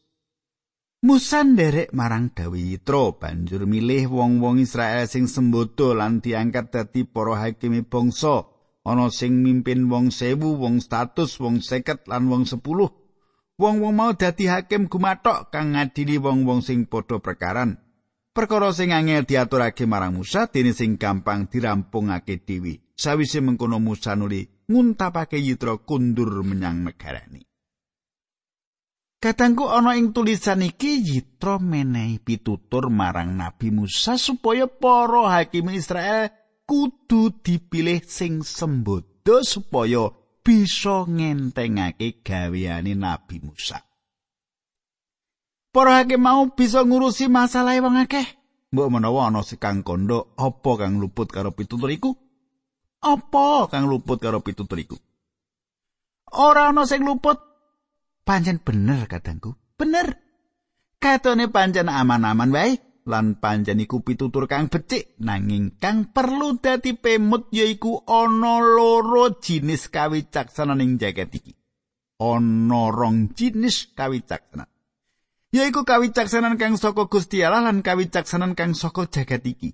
Musa 1.05 1.45
nderek 1.45 1.93
marang 1.93 2.33
dawuh 2.33 2.57
Yitro 2.57 3.21
banjur 3.21 3.69
milih 3.69 4.09
wong-wong 4.09 4.57
Israel 4.57 5.05
sing 5.05 5.29
sembodo 5.29 5.93
lan 5.93 6.25
diangkat 6.25 6.73
dadi 6.73 7.05
para 7.05 7.37
hakimi 7.37 7.85
bangsa. 7.85 8.49
Ana 8.81 9.13
sing 9.13 9.45
mimpin 9.45 9.93
wong 9.93 10.09
sewu, 10.09 10.57
wong 10.57 10.81
status, 10.81 11.37
wong 11.37 11.61
seket 11.61 12.09
lan 12.09 12.25
wong 12.33 12.49
sepuluh. 12.49 12.89
Wong-wong 13.61 13.93
mau 13.93 14.17
dadi 14.17 14.49
hakim 14.49 14.89
gumathok 14.89 15.53
kang 15.53 15.77
ngadili 15.77 16.17
wong-wong 16.17 16.65
sing 16.65 16.89
padha 16.89 17.21
perkaran. 17.21 17.77
Perkara 18.33 18.73
sing 18.73 18.89
angel 18.89 19.21
diaturake 19.29 19.85
marang 19.85 20.17
Musa 20.17 20.49
dene 20.49 20.73
sing 20.73 20.97
gampang 20.97 21.45
dirampungake 21.45 22.41
dewi. 22.41 22.73
Sawise 22.97 23.37
mengkono 23.45 23.77
Musa 23.77 24.17
nuli 24.17 24.41
nguntapake 24.65 25.37
Yitro 25.37 25.85
kundur 25.85 26.41
menyang 26.41 26.89
negarane. 26.89 27.45
Katangku 29.17 29.65
ana 29.65 29.97
ing 29.97 30.13
tulisan 30.13 30.61
iki 30.61 31.01
Yitro 31.01 31.57
menehi 31.57 32.21
pitutur 32.21 32.93
marang 32.93 33.33
Nabi 33.33 33.73
Musa 33.73 34.13
supaya 34.13 34.69
para 34.69 35.33
hakim 35.33 35.73
Israel 35.73 36.29
kudu 36.69 37.41
dipilih 37.41 38.05
sing 38.05 38.45
sembodo 38.45 39.41
supaya 39.41 40.13
bisa 40.45 41.09
ngentengake 41.09 42.21
gaweane 42.21 42.93
Nabi 42.93 43.41
Musa. 43.41 43.81
Para 45.73 45.97
hakim 45.97 46.21
mau 46.21 46.53
bisa 46.53 46.85
ngurusi 46.85 47.25
masalah 47.25 47.73
wong 47.81 47.97
akeh. 47.97 48.37
Mbok 48.69 48.89
menawa 48.93 49.33
ana 49.33 49.41
sekang 49.41 49.81
kondo, 49.81 50.37
apa 50.37 50.71
kang 50.77 51.01
luput 51.01 51.33
karo 51.33 51.57
pitutur 51.57 51.89
iku? 51.89 52.13
Apa 53.01 53.65
kang 53.65 53.89
luput 53.89 54.21
karo 54.21 54.45
pitutur 54.45 54.77
iku? 54.77 54.97
Ora 56.37 56.69
ana 56.69 56.85
sing 56.85 57.01
luput. 57.01 57.46
Pancen 58.27 58.59
bener 58.59 59.07
kadangku. 59.07 59.55
Bener. 59.79 60.19
Katone 60.99 61.47
pancen 61.47 61.87
aman-aman 61.87 62.51
wae. 62.51 62.71
lan 63.07 63.39
pancen 63.39 63.79
iku 63.79 64.03
pitutur 64.03 64.51
kang 64.51 64.67
becik 64.67 65.15
nanging 65.23 65.79
kang 65.79 66.11
perlu 66.11 66.59
dadi 66.59 66.91
pemut 66.91 67.47
yaiku 67.55 68.03
ana 68.03 68.59
loro 68.59 69.39
jinis 69.39 69.87
kawicaksanan 69.87 70.83
ing 70.83 70.99
jagat 70.99 71.31
iki 71.31 71.55
ana 72.19 72.91
rong 72.91 73.31
jinis 73.31 73.95
kawicaksanan 73.95 74.67
yaiku 75.55 75.87
kawicaksanan 75.87 76.59
kang 76.59 76.75
saka 76.75 77.07
Gusti 77.07 77.47
Allah 77.47 77.71
lan 77.71 77.79
kawicaksanan 77.79 78.59
kang 78.59 78.75
saka 78.75 79.07
jagat 79.07 79.47
iki 79.47 79.71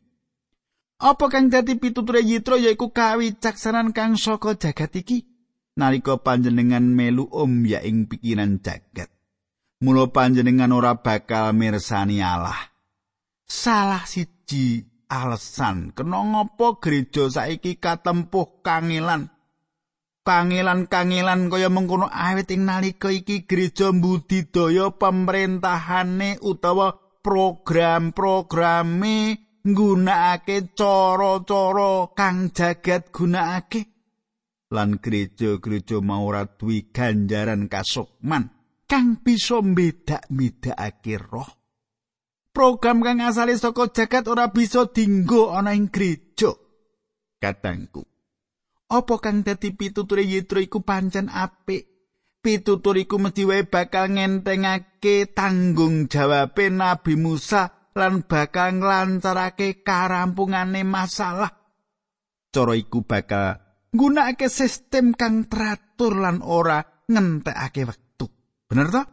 apa 1.01 1.25
kang 1.33 1.49
dadi 1.49 1.73
pituture 1.81 2.21
Yitro 2.21 2.61
yaiku 2.61 2.93
kawicaksanan 2.93 3.97
kang 3.97 4.13
saka 4.13 4.53
jagat 4.61 4.93
iki 4.93 5.32
nalika 5.77 6.17
panjenengan 6.21 6.85
melu 6.85 7.25
om 7.29 7.65
ya 7.65 7.81
ing 7.81 8.05
pikiran 8.09 8.59
jagat 8.61 9.09
Mula 9.83 10.07
panjenengan 10.07 10.71
ora 10.71 10.95
bakal 10.95 11.51
mirsani 11.51 12.23
Allah. 12.23 12.55
salah 13.43 14.07
siji 14.07 14.87
alasan 15.11 15.91
kena 15.93 16.23
ngopo 16.23 16.79
gereja 16.81 17.29
saiki 17.29 17.77
katempuh 17.77 18.63
kangelan 18.65 19.29
kangelan-kangelan 20.23 21.51
kaya 21.51 21.67
mengkono 21.69 22.09
awit 22.09 22.49
ing 22.55 22.63
nalika 22.65 23.11
iki 23.11 23.43
gereja 23.45 23.91
mbudidaya 23.91 24.89
pemerintahane 24.95 26.39
utawa 26.39 26.95
program-programe 27.21 29.37
nggunakake 29.67 30.61
cara-cara 30.75 32.07
kang 32.17 32.49
jagat 32.55 33.11
gunakake 33.11 33.92
lan 34.73 34.97
gereja-gereja 34.97 36.01
mau 36.01 36.25
ora 36.25 36.49
duwi 36.49 36.89
ganjaran 36.89 37.69
kasukman 37.69 38.49
kang 38.89 39.21
bisa 39.21 39.61
mbedak-bedakake 39.61 41.21
roh 41.21 41.63
program 42.53 43.01
kang 43.01 43.19
asale 43.19 43.57
saka 43.57 43.89
jagat 43.89 44.29
ora 44.29 44.53
bisa 44.53 44.85
dinggo 44.93 45.51
ana 45.51 45.73
ing 45.73 45.89
gereja. 45.89 46.53
Katangku. 47.41 48.05
Apa 48.93 49.17
kang 49.17 49.41
dadi 49.41 49.73
pituture 49.73 50.21
Yitro 50.21 50.61
iku 50.61 50.85
pancen 50.85 51.27
apik? 51.27 51.89
Pitutur 52.43 52.95
iku 52.99 53.17
mesti 53.17 53.43
wae 53.47 53.65
bakal 53.65 54.13
ngentengake 54.13 55.33
tanggung 55.33 56.11
jawabe 56.11 56.69
Nabi 56.69 57.17
Musa 57.17 57.89
lan 57.97 58.27
bakal 58.27 58.77
nglancarake 58.77 59.81
karampungane 59.81 60.85
masalah. 60.85 61.51
Cara 62.53 62.75
iku 62.77 63.01
bakal 63.01 63.62
nggunakake 63.93 64.49
sistem 64.49 65.13
kang 65.13 65.45
teratur 65.45 66.17
lan 66.17 66.41
ora 66.41 66.81
ngentekake 67.07 67.85
wektu. 67.85 68.25
Bener 68.67 68.89
toh? 68.89 69.05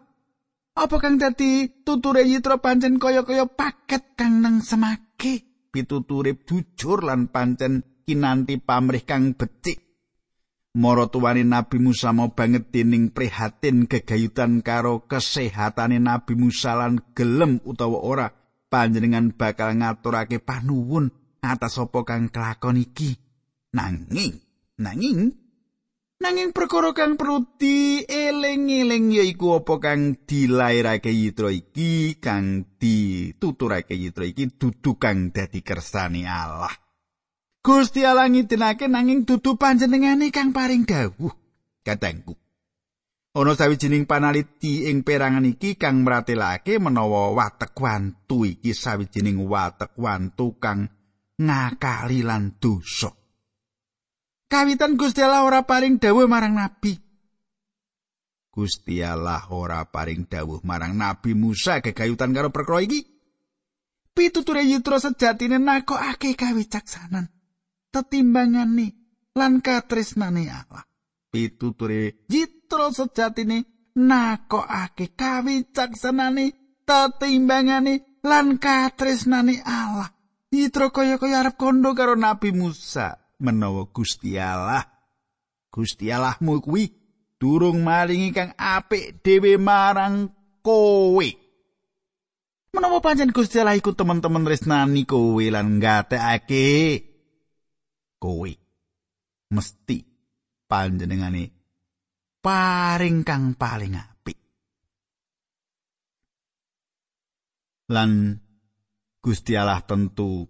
Apa 0.81 0.97
kang 0.97 1.21
dadi 1.21 1.85
tuture 1.85 2.25
yitra 2.25 2.57
pancen 2.59 2.97
kaya-kaya 2.97 3.45
paket 3.45 4.17
kang 4.17 4.41
nang 4.41 4.65
semake 4.65 5.51
pituture 5.71 6.35
jujur 6.43 7.07
lan 7.07 7.31
pancen 7.31 8.03
kinanti 8.09 8.59
pamrih 8.59 9.07
kang 9.07 9.37
becik. 9.39 9.79
Mara 10.71 11.11
tuwane 11.11 11.43
Nabi 11.43 11.83
Musa 11.83 12.15
mau 12.15 12.31
banget 12.31 12.71
dening 12.71 13.11
prihatin 13.11 13.91
gegayutan 13.91 14.63
karo 14.63 15.03
kesehatane 15.03 15.99
Nabi 15.99 16.39
Musa 16.39 16.79
lan 16.79 17.11
gelem 17.11 17.59
utawa 17.67 17.99
ora 17.99 18.29
panjenengan 18.71 19.35
bakal 19.35 19.75
ngaturake 19.83 20.39
panuwun 20.39 21.11
atas 21.43 21.75
apa 21.83 22.07
kang 22.07 22.31
kelakon 22.31 22.79
iki. 22.79 23.19
Nanging, 23.71 24.50
nanging 24.81 25.37
Nanging 26.21 26.53
perkara 26.53 26.93
kang 26.93 27.17
perlu 27.17 27.57
dieling-eling 27.57 29.09
yaiku 29.09 29.57
apa 29.57 29.81
kang 29.81 30.21
dilairake 30.29 31.09
Yitro 31.09 31.49
iki 31.49 32.21
kang 32.21 32.77
dituturake 32.77 33.97
Yitro 33.97 34.29
iki 34.29 34.53
dudu 34.53 35.01
kang 35.01 35.33
dadi 35.33 35.65
kersane 35.65 36.29
Allah. 36.29 36.77
Gusti 37.65 38.05
Allah 38.05 38.29
ngidinake 38.29 38.85
nanging 38.85 39.25
dudu 39.25 39.57
panjenengane 39.57 40.29
kang 40.29 40.53
paring 40.53 40.85
dawuh. 40.85 41.33
Katengku. 41.81 42.37
Ana 43.33 43.57
sawijining 43.57 44.05
panaliti 44.05 44.93
ing 44.93 45.01
perangan 45.01 45.49
iki 45.49 45.81
kang 45.81 46.05
mratelake 46.05 46.77
menawa 46.77 47.33
watek 47.33 47.73
wantu 47.81 48.45
iki 48.45 48.77
sawijining 48.77 49.41
watek 49.49 49.97
wantu 49.97 50.61
kang 50.61 50.85
ngakali 51.41 52.21
lan 52.21 52.61
dosa. 52.61 53.20
Kawitan 54.51 54.99
Gusti 54.99 55.23
Allah 55.23 55.47
ora 55.47 55.63
paring 55.63 56.03
dawuh 56.03 56.27
marang 56.27 56.59
nabi. 56.59 56.99
Gusti 58.51 58.99
Allah 58.99 59.47
ora 59.55 59.87
paring 59.87 60.27
dawuh 60.27 60.59
marang 60.67 60.99
nabi 60.99 61.39
Musa 61.39 61.79
gegayutan 61.79 62.35
karo 62.35 62.51
perkara 62.51 62.83
iki. 62.83 63.07
Pituture 64.11 64.67
Yitro 64.67 64.99
sejatine 64.99 65.63
nakokake 65.63 66.35
kawicaksanan. 66.35 67.31
Tetimbangane 67.95 68.87
lan 69.39 69.63
katresnane 69.63 70.51
Allah. 70.51 70.83
Pituture 71.31 72.27
Yitro 72.27 72.91
sejatine 72.91 73.95
nakokake 73.95 75.15
kawicaksanane 75.15 76.83
tetimbangane 76.83 78.19
lan 78.27 78.59
katresnane 78.59 79.63
Allah. 79.63 80.11
Yitro 80.51 80.91
kaya-kaya 80.91 81.47
arep 81.47 81.55
kondo 81.55 81.95
karo 81.95 82.19
Nabi 82.19 82.51
Musa. 82.51 83.30
Menawa 83.41 83.89
Gusti 83.89 84.37
Allah. 84.37 84.85
Gusti 85.71 86.13
Allahmu 86.13 86.61
kuwi 86.61 86.93
durung 87.41 87.81
maringi 87.81 88.31
kang 88.37 88.53
apik 88.55 89.25
dhewe 89.25 89.57
marang 89.57 90.29
kowe. 90.61 91.29
Menawa 92.71 93.03
pancen 93.03 93.35
Gusti 93.35 93.59
Allah 93.59 93.75
iku 93.75 93.97
teman-teman 93.97 94.47
resnani 94.47 95.09
kowe 95.09 95.43
lan 95.43 95.81
ngatekake 95.81 96.69
kowe 98.21 98.51
mesti 99.51 100.07
panjenengane 100.69 101.51
paring 102.45 103.27
kang 103.27 103.57
paling 103.57 103.97
apik. 103.97 104.39
Lan 107.91 108.39
Gusti 109.21 109.53
Allah 109.59 109.83
tentu 109.83 110.47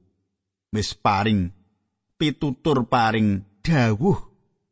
wis 0.70 0.94
paring 0.94 1.59
pitutur 2.20 2.84
paring 2.84 3.40
dawuh 3.64 4.20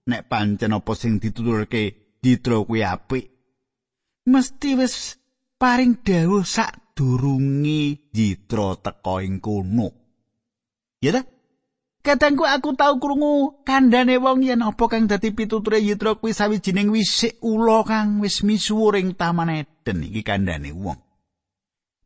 nek 0.04 0.28
pancen 0.28 0.76
apa 0.76 0.92
sing 0.92 1.16
dituturke 1.16 2.16
ditra 2.20 2.60
kuwi 2.60 2.84
apik. 2.84 3.24
Mesti 4.28 4.76
wis 4.76 5.16
paring 5.56 6.04
dawuh 6.04 6.44
sak 6.44 6.92
durunge 6.92 8.12
ditra 8.12 8.76
teka 8.76 9.24
ing 9.24 9.40
kono. 9.40 9.88
Ya 11.00 11.16
ta? 11.16 11.24
Kadangku 11.98 12.46
aku 12.46 12.72
tau 12.78 12.96
krungu 13.02 13.64
kandhane 13.66 14.16
wong 14.22 14.46
yen 14.46 14.62
apa 14.62 14.86
kang 14.86 15.10
dadi 15.10 15.34
pituture 15.34 15.82
Yitra 15.82 16.16
kuwi 16.16 16.32
sawijining 16.32 16.94
wisik 16.94 17.36
ula 17.42 17.82
kang 17.84 18.22
wis 18.22 18.46
misuwur 18.46 18.96
ing 18.96 19.18
Taman 19.18 19.50
Eden 19.50 20.06
iki 20.06 20.22
kandhane 20.22 20.72
wong. 20.72 20.96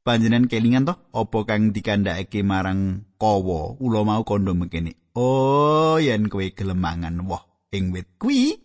Panjenengan 0.03 0.51
kelingan 0.51 0.89
to? 0.89 0.95
Apa 1.15 1.47
kang 1.47 1.71
dikandhakake 1.71 2.43
marang 2.43 3.07
kawa 3.23 3.79
ula 3.79 4.03
mau 4.03 4.27
kandha 4.27 4.51
mekene. 4.51 4.99
Oh, 5.15 6.03
yen 6.03 6.27
kowe 6.27 6.43
gelemangan 6.43 7.23
woh 7.23 7.71
ing 7.71 7.95
wit 7.95 8.19
kuwi, 8.19 8.59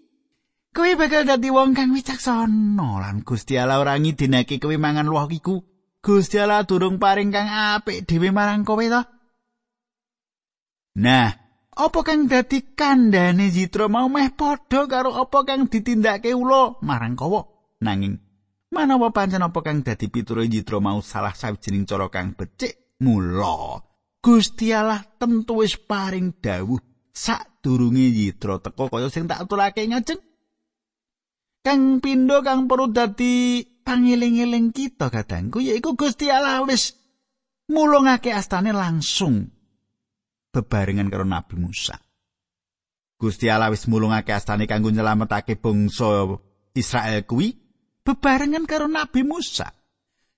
kowe 0.73 0.89
bakal 0.97 1.29
dadi 1.29 1.53
wong 1.53 1.77
kang 1.77 1.93
wicaksana 1.93 2.89
lan 2.97 3.21
Gusti 3.21 3.61
Allah 3.61 3.77
ora 3.77 3.93
ngidinake 4.01 4.57
kowe 4.57 4.73
mangan 4.73 5.13
woh 5.13 5.29
iku. 5.29 5.61
Gusti 6.01 6.41
Allah 6.41 6.65
durung 6.65 6.97
paring 6.97 7.29
kang 7.29 7.45
apik 7.51 8.09
dhewe 8.09 8.33
marang 8.33 8.65
kowe 8.65 8.81
to. 8.81 9.01
Nah, 10.97 11.29
apa 11.77 11.99
kang 12.01 12.25
dadi 12.25 12.73
kandhane 12.73 13.53
Jitra 13.53 13.85
mau 13.85 14.09
meh 14.09 14.33
padha 14.33 14.89
karo 14.89 15.13
apa 15.13 15.45
kang 15.45 15.69
ditindakake 15.69 16.33
ula 16.33 16.81
marang 16.81 17.13
kowe. 17.13 17.45
Nanging 17.83 18.17
manawa 18.73 19.13
pancen 19.13 19.45
apa 19.45 19.61
kang 19.61 19.85
dadi 19.85 20.09
piturut 20.09 20.49
Jitra 20.49 20.81
mau 20.81 21.03
salah 21.05 21.37
sawijining 21.37 21.85
cara 21.85 22.09
kang 22.09 22.33
becik, 22.33 22.97
mula 23.03 23.83
Gusti 24.21 24.73
Allah 24.73 25.01
tentu 25.21 25.61
wis 25.61 25.77
paring 25.77 26.35
dawuh 26.41 26.81
sadurunge 27.13 28.11
yitra 28.13 28.61
teka 28.61 28.89
kaya 28.89 29.07
sing 29.09 29.25
tak 29.25 29.45
aturake 29.45 29.85
ngajeng. 29.85 30.21
Kang 31.65 31.99
pindho 31.99 32.39
kang 32.45 32.69
perlu 32.69 32.93
dadi 32.93 33.65
pangeling-eling 33.83 34.71
kita 34.71 35.11
kadangku 35.11 35.59
yaiku 35.59 35.95
Gusti 35.95 36.31
Allah 36.31 36.63
wis 36.63 36.95
mulungake 37.67 38.31
astane 38.31 38.71
langsung 38.71 39.51
bebarengan 40.51 41.11
karo 41.11 41.27
Nabi 41.27 41.55
Musa. 41.59 41.99
Gusti 43.17 43.49
Allah 43.49 43.73
wis 43.73 43.89
mulungake 43.89 44.31
astane 44.33 44.69
kanggo 44.69 44.93
nyelametake 44.93 45.57
bangsa 45.57 46.37
Israel 46.77 47.25
kuwi 47.25 47.57
bebarengan 48.05 48.63
karo 48.69 48.85
Nabi 48.85 49.25
Musa. 49.25 49.76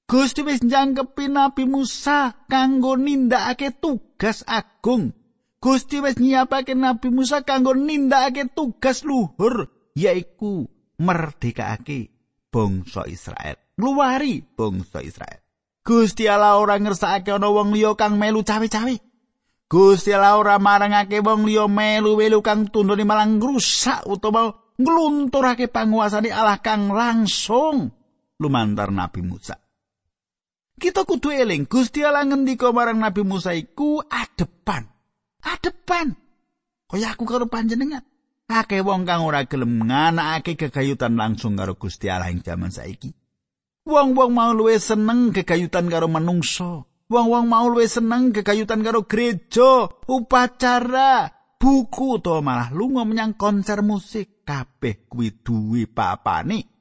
Gusti 0.09 0.41
wis 0.41 0.65
njangkepi 0.65 1.29
Nabi 1.29 1.69
Musa 1.69 2.33
kanggo 2.49 2.97
nindakake 2.97 3.77
tugas 3.77 4.41
agung. 4.49 5.13
Gusti 5.61 6.01
wis 6.01 6.17
nyiapake 6.17 6.73
Nabi 6.73 7.13
Musa 7.13 7.45
kanggo 7.45 7.77
nindakake 7.77 8.49
tugas 8.57 9.05
luhur 9.05 9.69
yaiku 9.93 10.65
merdekake 10.97 12.09
bangsa 12.49 13.05
Israel. 13.05 13.53
Luwari 13.77 14.41
bangsa 14.57 15.05
Israel. 15.05 15.45
Gusti 15.85 16.25
Allah 16.25 16.57
ora 16.57 16.81
ngersakake 16.81 17.29
ana 17.29 17.53
wong 17.53 17.77
liya 17.77 17.93
kang 17.93 18.17
melu 18.17 18.41
cawe-cawe. 18.41 18.97
Gusti 19.69 20.09
Allah 20.09 20.41
ora 20.41 20.57
marangake 20.57 21.21
wong 21.21 21.45
liya 21.45 21.69
melu-melu 21.69 22.41
kang 22.41 22.65
tundone 22.73 23.05
malang 23.05 23.37
rusak 23.37 24.09
utawa 24.09 24.73
nglunturake 24.73 25.69
panguasane 25.69 26.33
Allah 26.33 26.57
kang 26.65 26.89
langsung 26.89 27.93
lumantar 28.41 28.89
Nabi 28.89 29.21
Musa. 29.21 29.68
Kita 30.79 31.03
kudu 31.03 31.35
eling 31.35 31.67
Gusti 31.67 32.07
Allah 32.07 32.23
ngendika 32.23 32.71
marang 32.71 33.03
Nabi 33.03 33.27
Musa 33.27 33.51
iku 33.51 33.99
adepan. 34.07 34.87
Adepan. 35.43 36.15
Kaya 36.87 37.11
aku 37.11 37.27
karo 37.27 37.51
panjenengan. 37.51 38.01
Akeh 38.49 38.81
wong 38.81 39.03
kang 39.03 39.27
ora 39.27 39.43
gelem 39.45 39.85
nganakake 39.85 40.55
gegayutan 40.55 41.19
langsung 41.19 41.59
karo 41.59 41.75
Gusti 41.75 42.07
Allah 42.07 42.31
ing 42.31 42.41
jaman 42.41 42.71
saiki. 42.71 43.11
Wong-wong 43.85 44.31
mau 44.31 44.55
luwe 44.55 44.79
seneng 44.79 45.35
gegayutan 45.35 45.91
karo 45.91 46.07
manungsa. 46.07 46.87
Wong-wong 47.11 47.45
mau 47.45 47.67
luwe 47.67 47.85
seneng 47.85 48.31
gegayutan 48.31 48.79
karo 48.79 49.03
gereja, 49.03 49.85
upacara, 50.07 51.29
buku 51.59 52.23
to 52.23 52.39
malah 52.39 52.71
lunga 52.71 53.03
menyang 53.03 53.35
konser 53.35 53.83
musik. 53.83 54.47
Kabeh 54.47 55.05
kuwi 55.11 55.43
duwe 55.43 55.85
papane. 55.85 56.78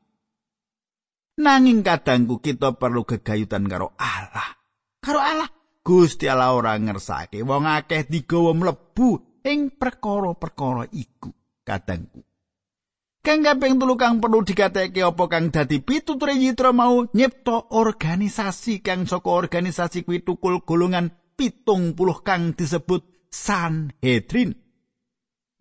Nanging 1.38 1.86
kadangku 1.86 2.42
kita 2.42 2.74
perlu 2.74 3.06
gegayutan 3.06 3.70
karo 3.70 3.94
Allah. 3.94 4.58
Karo 4.98 5.22
Allah 5.22 5.46
Gusti 5.86 6.26
Allah 6.26 6.52
ora 6.52 6.74
ngersake 6.76 7.46
wong 7.46 7.64
akeh 7.64 8.10
digawa 8.10 8.52
mlebu 8.52 9.40
ing 9.46 9.72
perkara-perkara 9.72 10.90
iku 10.92 11.30
kadangku. 11.62 12.26
Kang 13.22 13.40
kaping 13.46 13.78
telu 13.78 13.94
kang 13.94 14.18
perlu 14.18 14.42
dikateke 14.42 15.00
apa 15.04 15.24
kang 15.30 15.48
dadi 15.48 15.78
pituture 15.78 16.34
yitra 16.34 16.74
mau 16.74 17.06
nyipta 17.06 17.70
organisasi 17.70 18.82
kang 18.82 19.06
saka 19.06 19.30
organisasi 19.30 20.02
kuwi 20.02 20.26
tukul 20.26 20.60
golongan 20.66 21.14
pitung 21.38 21.94
puluh 21.94 22.20
kang 22.20 22.52
disebut 22.52 23.04
Sanhedrin. 23.30 24.56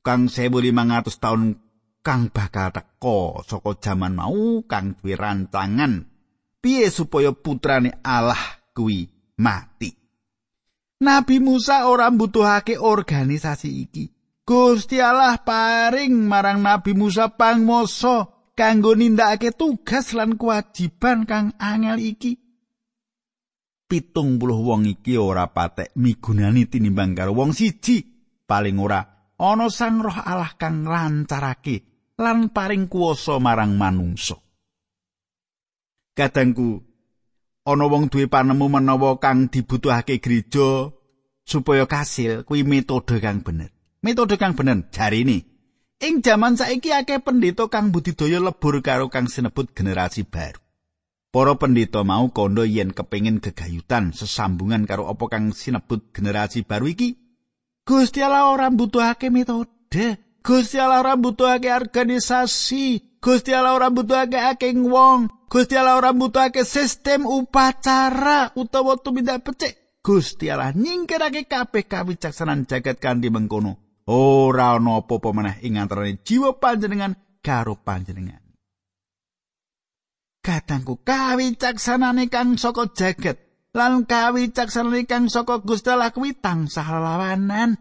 Kang 0.01 0.31
1500 0.31 1.19
tahun 1.19 1.59
kang 2.07 2.31
bakal 2.31 2.71
teka 2.71 3.43
saka 3.43 3.75
jaman 3.83 4.15
mau 4.15 4.63
kang 4.63 4.95
duwe 4.95 5.19
rancangan 5.19 6.07
piye 6.63 6.87
supaya 6.87 7.35
putrane 7.35 7.99
Allah 7.99 8.39
kuwi 8.71 9.11
mati. 9.43 9.91
Nabi 11.03 11.43
Musa 11.43 11.91
ora 11.91 12.07
mbutuhake 12.07 12.79
organisasi 12.79 13.69
iki. 13.83 14.07
Gusti 14.47 15.03
Allah 15.03 15.35
paring 15.43 16.15
marang 16.15 16.63
Nabi 16.63 16.95
Musa 16.95 17.27
pangmoso 17.27 18.47
kanggo 18.55 18.95
nindakake 18.95 19.51
tugas 19.51 20.15
lan 20.15 20.39
kewajiban 20.39 21.27
kang 21.27 21.59
angel 21.59 21.99
iki. 21.99 22.39
Pitung 23.83 24.39
puluh 24.39 24.63
wong 24.63 24.87
iki 24.87 25.19
ora 25.19 25.51
patek 25.51 25.91
migunani 25.99 26.71
tinimbang 26.71 27.11
karo 27.19 27.35
wong 27.35 27.51
siji. 27.51 27.99
Paling 28.47 28.79
ora 28.79 29.03
ana 29.35 29.67
sang 29.67 29.99
roh 29.99 30.15
Allah 30.23 30.55
kang 30.55 30.87
lancarake 30.87 31.96
lan 32.17 32.49
paring 32.49 32.89
kuwasa 32.89 33.37
marang 33.37 33.77
manungsa. 33.77 34.35
Kadangku 36.17 36.81
ana 37.61 37.85
wong 37.85 38.09
duwe 38.09 38.25
panemu 38.25 38.65
menawa 38.73 39.21
kang 39.21 39.53
dibutuhake 39.53 40.17
gereja 40.17 40.89
supaya 41.45 41.85
kasil 41.85 42.41
kuwi 42.41 42.65
metode 42.65 43.21
kang 43.21 43.45
bener. 43.45 43.69
Metode 44.01 44.41
kang 44.41 44.57
bener 44.57 44.89
jarine. 44.89 45.45
Ing 45.97 46.21
jaman 46.21 46.57
saiki 46.57 46.93
akeh 46.93 47.21
pendeta 47.21 47.69
kang 47.69 47.89
budidaya 47.89 48.37
lebur 48.37 48.81
karo 48.85 49.09
kang 49.09 49.25
sinebut 49.25 49.73
generasi 49.73 50.25
baru. 50.25 50.61
Para 51.33 51.53
pendeta 51.57 52.01
mau 52.01 52.29
kondo 52.33 52.65
yen 52.65 52.93
kepingin 52.93 53.41
gegayutan 53.41 54.13
sesambungan 54.13 54.85
karo 54.89 55.09
apa 55.09 55.25
kang 55.29 55.53
sinebut 55.53 56.13
generasi 56.13 56.65
baru 56.65 56.93
iki. 56.93 57.17
Gusti 57.85 58.19
Allah 58.25 58.51
ora 58.51 58.67
mbutuhake 58.69 59.29
metode, 59.29 60.26
Gusti 60.47 60.79
Allah 60.79 61.03
ora 61.03 61.19
mbutuhake 61.19 61.67
organisasi, 61.67 63.19
Gusti 63.19 63.51
Allah 63.51 63.75
ora 63.75 63.91
butuhake 63.91 64.39
akeh 64.39 64.79
wong. 64.79 65.27
Gusti 65.51 65.75
Allah 65.75 65.99
ora 65.99 66.15
butuhake 66.15 66.63
sistem 66.63 67.27
upacara 67.27 68.55
utawa 68.55 68.95
tumindak 68.95 69.43
becik. 69.43 69.75
Gusti 69.99 70.47
Allah 70.47 70.71
nyingkirake 70.71 71.51
kabeh 71.51 71.83
kawicaksanan 71.83 72.63
jagat 72.63 72.95
kanthi 73.03 73.27
mengkono. 73.27 73.75
Ora 74.07 74.79
ana 74.79 75.03
apa-apa 75.03 75.35
meneh 75.35 75.59
ing 75.67 75.83
antarané 75.83 76.23
jiwa 76.23 76.55
panjenengan 76.63 77.19
karo 77.43 77.75
panjenengan. 77.83 78.39
Kadangku 80.39 81.03
kawicaksanane 81.03 82.31
kang 82.31 82.55
saka 82.55 82.87
jagat 82.95 83.35
lan 83.75 84.07
kawicaksanane 84.07 85.03
kang 85.11 85.27
saka 85.27 85.59
Gusti 85.59 85.91
Allah 85.91 86.15
kuwi 86.15 86.39
tansah 86.39 86.87
lawanan. 86.87 87.75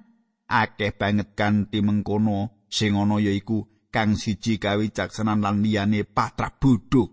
Akeh 0.51 0.91
banget 0.99 1.39
kanthi 1.39 1.79
mengkono 1.79 2.56
sing 2.69 2.95
ana 2.97 3.17
yaiku 3.21 3.67
kang 3.91 4.19
siji 4.19 4.61
kawicaksanan 4.61 5.41
lan 5.41 5.65
liyane 5.65 6.05
patra 6.05 6.53
bodho. 6.53 7.09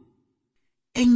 Ing 0.93 1.13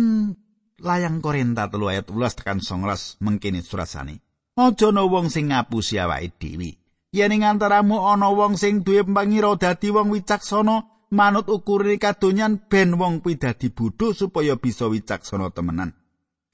layang 0.82 1.22
Korinta 1.22 1.70
3 1.70 1.92
ayat 1.92 2.06
12 2.10 2.38
tekan 2.40 2.60
19 2.62 3.22
mengkene 3.22 3.62
surasane. 3.62 4.22
Aja 4.58 4.90
ana 4.90 5.06
wong 5.06 5.30
sing 5.30 5.54
ngapusi 5.54 6.02
awake 6.02 6.40
dhewe. 6.42 6.82
Yen 7.14 7.34
ing 7.34 7.44
antaramu 7.46 8.02
ana 8.10 8.30
wong 8.34 8.58
sing 8.58 8.82
duwe 8.82 9.06
pangira 9.06 9.54
dadi 9.56 9.94
wong 9.94 10.10
wicaksana, 10.10 11.08
manut 11.14 11.48
ukure 11.50 11.98
kadonyan 12.02 12.66
ben 12.70 12.98
wong 12.98 13.22
kuwi 13.22 13.38
dadi 13.38 13.70
bodho 13.70 14.18
supaya 14.18 14.58
bisa 14.58 14.90
wicaksana 14.90 15.54
temenan. 15.54 15.94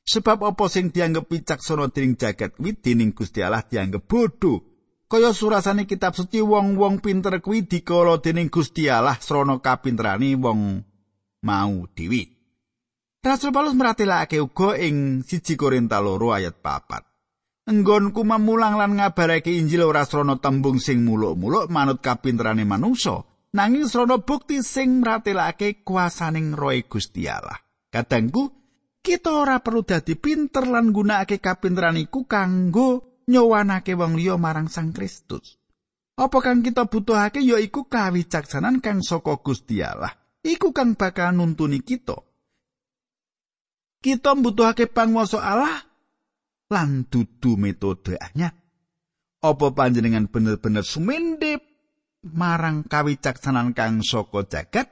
Sebab 0.03 0.43
apa 0.43 0.67
sing 0.67 0.91
dianggep 0.91 1.31
wicaksana 1.31 1.87
dening 1.87 2.19
jagat 2.19 2.59
kuwi 2.59 2.75
dening 2.75 3.15
Gusti 3.15 3.39
Allah 3.39 3.63
dianggep 3.63 4.03
bodho. 4.03 4.72
Kaya 5.07 5.29
surasane 5.29 5.85
kitab 5.85 6.17
suci 6.17 6.41
wong-wong 6.41 6.97
pinter 6.97 7.37
kuwi 7.37 7.69
dikala 7.69 8.17
dening 8.17 8.49
Gusti 8.49 8.89
Allah 8.89 9.19
srana 9.21 9.61
kapinterane 9.61 10.33
wong 10.39 10.81
mau 11.45 11.85
dewi. 11.93 12.33
Rasul 13.23 13.55
Paulus 13.55 13.71
meratelake 13.71 14.41
uga 14.43 14.75
ing 14.75 15.23
1 15.23 15.55
Korinta 15.55 16.03
loro 16.03 16.35
ayat 16.35 16.59
4. 16.59 17.71
Enggonku 17.71 18.27
memulang 18.27 18.75
lan 18.75 18.99
ngabarake 18.99 19.47
Injil 19.47 19.87
ora 19.87 20.03
srana 20.03 20.35
tembung 20.43 20.83
sing 20.83 21.07
muluk-muluk 21.07 21.71
manut 21.71 22.03
kapinterane 22.03 22.67
manungsa, 22.67 23.23
nanging 23.55 23.87
srana 23.87 24.19
bukti 24.19 24.59
sing 24.59 24.99
mratelake 24.99 25.87
kuasaning 25.87 26.51
Roh 26.51 26.75
Gusti 26.83 27.23
Allah. 27.31 27.55
Kadangku, 27.87 28.51
kita 28.99 29.31
ora 29.31 29.63
perlu 29.63 29.87
dadi 29.87 30.19
pinter 30.19 30.67
lan 30.67 30.91
gunakake 30.91 31.39
kapinteran 31.39 31.95
iku 32.01 32.27
kanggo 32.27 33.12
nyowanake 33.27 33.95
wong 33.95 34.19
liya 34.19 34.35
marang 34.39 34.67
Sang 34.67 34.91
Kristus. 34.91 35.59
Apa 36.13 36.45
kang 36.45 36.61
kita 36.61 36.85
butuhake 36.85 37.41
ya 37.41 37.57
iku 37.57 37.89
kawicaksanan 37.89 38.85
kang 38.85 39.01
saka 39.01 39.41
Gusti 39.41 39.81
Allah. 39.81 40.13
Iku 40.45 40.69
kang 40.69 40.93
bakal 40.93 41.33
nuntuni 41.33 41.81
kita. 41.81 42.21
Kita 44.03 44.37
mbutuhake 44.37 44.91
panguwasa 44.91 45.41
Allah 45.41 45.81
lan 46.69 47.09
dudu 47.09 47.57
metode 47.57 48.13
anyar. 48.21 48.53
Apa 49.41 49.73
panjenengan 49.73 50.29
bener-bener 50.29 50.85
sumendep 50.85 51.65
marang 52.23 52.85
kawicaksanan 52.85 53.73
kang 53.73 54.05
saka 54.05 54.45
jagat 54.45 54.87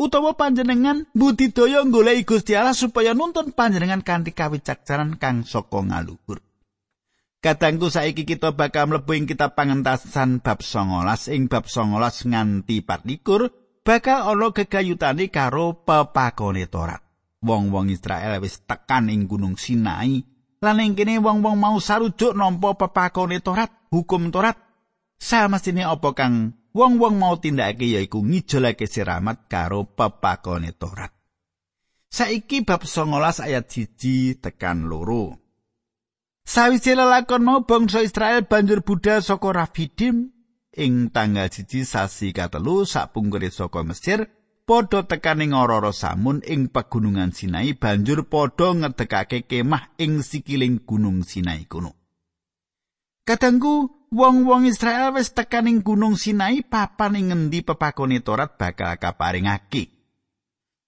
utawa 0.00 0.32
panjenengan 0.32 1.04
budidaya 1.12 1.84
goleki 1.84 2.24
Gusti 2.24 2.56
Allah 2.56 2.72
supaya 2.72 3.12
nuntun 3.12 3.52
panjenengan 3.52 4.00
kanthi 4.00 4.32
kawicaksanan 4.32 5.20
kang 5.20 5.44
saka 5.44 5.84
ngaluhur. 5.84 6.47
Kadangku 7.38 7.86
saiki 7.86 8.26
kita 8.26 8.50
bakal 8.50 8.90
mlebu 8.90 9.14
ing 9.14 9.30
kitab 9.30 9.54
pangentasan 9.54 10.42
bab 10.42 10.58
19 10.58 11.06
ing 11.30 11.46
bab 11.46 11.70
19 11.70 12.34
nganti 12.34 12.82
24 12.82 13.86
bakal 13.86 14.34
ana 14.34 14.50
gegayutane 14.50 15.30
karo 15.30 15.86
pepakone 15.86 16.66
Torat. 16.66 16.98
Wong-wong 17.38 17.94
Israel 17.94 18.42
wis 18.42 18.66
tekan 18.66 19.06
ing 19.06 19.30
Gunung 19.30 19.54
Sinai 19.54 20.18
lan 20.58 20.82
ing 20.82 20.98
kene 20.98 21.22
wong-wong 21.22 21.54
mau 21.54 21.78
sarujuk 21.78 22.34
nampa 22.34 22.74
pepakone 22.74 23.38
Torat, 23.38 23.70
hukum 23.94 24.34
Torat 24.34 24.58
Samestine 25.18 25.86
apa 25.86 26.14
kang 26.18 26.58
wong-wong 26.74 27.22
mau 27.22 27.38
tindakake 27.38 27.86
yaiku 27.86 28.18
ngijolake 28.22 28.90
siramat 28.90 29.46
karo 29.46 29.86
pepakone 29.86 30.74
Torat. 30.74 31.14
Saiki 32.10 32.66
bab 32.66 32.82
19 32.82 33.14
ayat 33.46 33.66
1 33.70 34.42
tekan 34.42 34.90
loro. 34.90 35.47
Sawise 36.48 36.96
lelakon 36.96 37.44
mau 37.44 37.68
bangsa 37.68 38.00
Israel 38.00 38.48
banjur 38.48 38.80
budal 38.80 39.20
saka 39.20 39.52
Rafidim 39.52 40.32
ing 40.72 41.12
tanggal 41.12 41.52
siji 41.52 41.84
sasi 41.84 42.32
katelu 42.32 42.88
sapungkure 42.88 43.52
saka 43.52 43.84
Mesir 43.84 44.32
padha 44.64 45.04
tekaning 45.04 45.52
ora 45.52 45.92
samun 45.92 46.40
ing 46.40 46.72
pegunungan 46.72 47.36
Sinai 47.36 47.76
banjur 47.76 48.32
padha 48.32 48.72
ngedekake 48.72 49.44
kemah 49.44 49.92
ing 50.00 50.24
sikiling 50.24 50.80
gunung 50.88 51.20
Sinai 51.20 51.68
kuno. 51.68 51.92
Kadangku 53.28 54.08
wong-wong 54.08 54.64
Israel 54.64 55.20
wis 55.20 55.36
tekaning 55.36 55.84
Gunung 55.84 56.16
Sinai 56.16 56.64
papan 56.64 57.20
ing 57.20 57.28
ngendi 57.28 57.60
pepakone 57.60 58.24
Torat 58.24 58.56
bakal 58.56 58.96
kaparingake. 58.96 59.92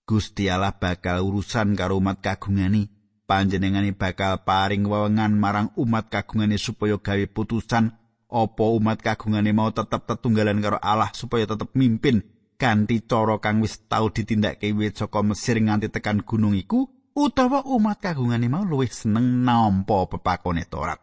Gusti 0.09 0.49
Allah 0.49 0.73
bakal 0.73 1.21
urusan 1.21 1.77
karo 1.77 2.01
umat 2.01 2.25
kagungani. 2.25 3.00
Panjenengane 3.31 3.95
bakal 3.95 4.43
paring 4.43 4.83
wewengan 4.91 5.39
marang 5.39 5.71
umat 5.79 6.11
kagungane 6.11 6.59
supaya 6.59 6.99
gawe 6.99 7.31
putusan 7.31 7.95
apa 8.27 8.65
umat 8.75 8.99
kagungane 8.99 9.55
mau 9.55 9.71
tetep 9.71 10.03
tetunggalan 10.03 10.59
karo 10.59 10.83
Allah 10.83 11.15
supaya 11.15 11.47
tetep 11.47 11.71
mimpin 11.79 12.27
kanthi 12.59 13.07
cara 13.07 13.39
kang 13.39 13.63
wis 13.63 13.87
tau 13.87 14.11
ditindakake 14.11 14.75
wit 14.75 14.99
saka 14.99 15.23
Mesir 15.23 15.63
nganti 15.63 15.95
tekan 15.95 16.27
gunung 16.27 16.59
iku 16.59 16.91
utawa 17.15 17.63
umat 17.71 18.03
kagungane 18.03 18.51
mau 18.51 18.67
luwih 18.67 18.91
seneng 18.91 19.47
nampa 19.47 20.11
pepakone 20.11 20.67
Torat. 20.67 20.99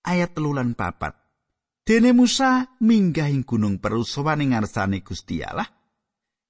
ayat 0.00 0.32
telulan 0.32 0.72
papat. 0.72 1.12
Dene 1.84 2.16
Musa 2.16 2.78
minggah 2.80 3.28
ing 3.28 3.44
gunung 3.44 3.84
perusawan 3.84 4.40
ing 4.40 4.56
ngarsane 4.56 5.04
Gusti 5.04 5.44
Allah. 5.44 5.75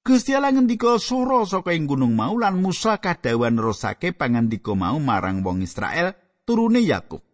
Gusti 0.07 0.39
Allah 0.39 0.55
ngendika 0.55 1.03
sura 1.03 1.43
saka 1.43 1.75
ing 1.75 1.91
gunung 1.91 2.15
mau 2.15 2.39
lan 2.39 2.63
Musa 2.63 3.03
kadawan 3.03 3.59
nerusake 3.59 4.15
pangandika 4.15 4.71
mau 4.79 5.03
marang 5.03 5.43
wong 5.43 5.67
Israel 5.67 6.15
turune 6.47 6.79
Yakub. 6.79 7.27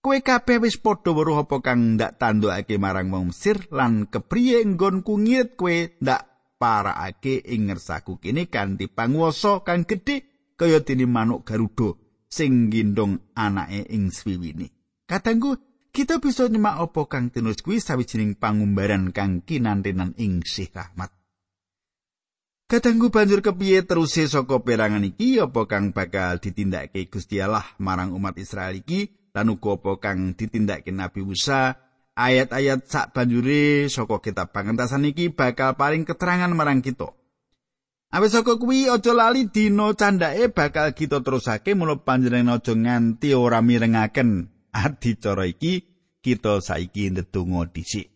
Kowe 0.00 0.16
kabeh 0.16 0.64
wis 0.64 0.80
padha 0.80 1.12
weruh 1.12 1.44
apa 1.44 1.60
kang 1.60 2.00
ndak 2.00 2.16
tandukake 2.16 2.80
marang 2.80 3.12
wong 3.12 3.36
Mesir 3.36 3.68
lan 3.68 4.08
kepriye 4.08 4.64
nggonku 4.64 5.12
ngirit 5.28 5.60
kowe 5.60 5.76
ndak 6.00 6.24
parakake 6.56 7.44
ing 7.52 7.68
ngersaku 7.68 8.16
kene 8.16 8.48
kanthi 8.48 8.88
panguwasa 8.88 9.60
kang 9.60 9.84
gedhe 9.84 10.24
kaya 10.56 10.80
dene 10.80 11.04
manuk 11.04 11.44
garuda 11.44 12.00
sing 12.32 12.72
gendong 12.72 13.28
anake 13.36 13.92
ing 13.92 14.08
swiwine. 14.08 14.72
Katanggu, 15.04 15.60
kita 15.92 16.16
bisa 16.16 16.48
nyemak 16.48 16.80
apa 16.80 17.12
kang 17.12 17.28
tinus 17.28 17.60
kuwi 17.60 17.76
sawijining 17.76 18.40
pangumbaran 18.40 19.12
kang 19.12 19.44
kinantenan 19.44 20.16
ing 20.16 20.40
sih 20.48 20.72
rahmat. 20.72 21.23
Katanggu 22.64 23.12
banjur 23.12 23.44
kepiye 23.44 23.84
teruse 23.84 24.24
saka 24.24 24.56
perangan 24.64 25.04
iki 25.04 25.36
apa 25.36 25.68
kang 25.68 25.92
bakal 25.92 26.40
ditindakake 26.40 27.12
Gusti 27.12 27.36
Allah 27.36 27.60
marang 27.76 28.16
umat 28.16 28.40
Israel 28.40 28.80
iki 28.80 29.12
lan 29.36 29.52
uga 29.52 29.76
apa 29.76 29.92
kang 30.00 30.32
ditindakake 30.32 30.88
Nabi 30.88 31.28
Musa 31.28 31.76
ayat-ayat 32.16 32.88
sak 32.88 33.12
banjure 33.12 33.92
saka 33.92 34.16
kitab 34.24 34.56
pangentasan 34.56 35.04
iki 35.04 35.28
bakal 35.28 35.76
paling 35.76 36.08
keterangan 36.08 36.48
marang 36.56 36.80
kita. 36.80 37.12
Awis 38.08 38.32
saka 38.32 38.56
kuwi 38.56 38.88
aja 38.88 39.12
lali 39.12 39.44
dina 39.52 39.92
candake 39.92 40.48
bakal 40.48 40.96
kita 40.96 41.20
terusake 41.20 41.76
mulo 41.76 42.00
panjenengan 42.00 42.64
aja 42.64 42.72
nganti 42.72 43.36
ora 43.36 43.60
mirengaken 43.60 44.48
adicara 44.72 45.44
iki 45.44 45.84
kita 46.24 46.64
saiki 46.64 47.12
ndedonga 47.12 47.68
dhisik. 47.76 48.13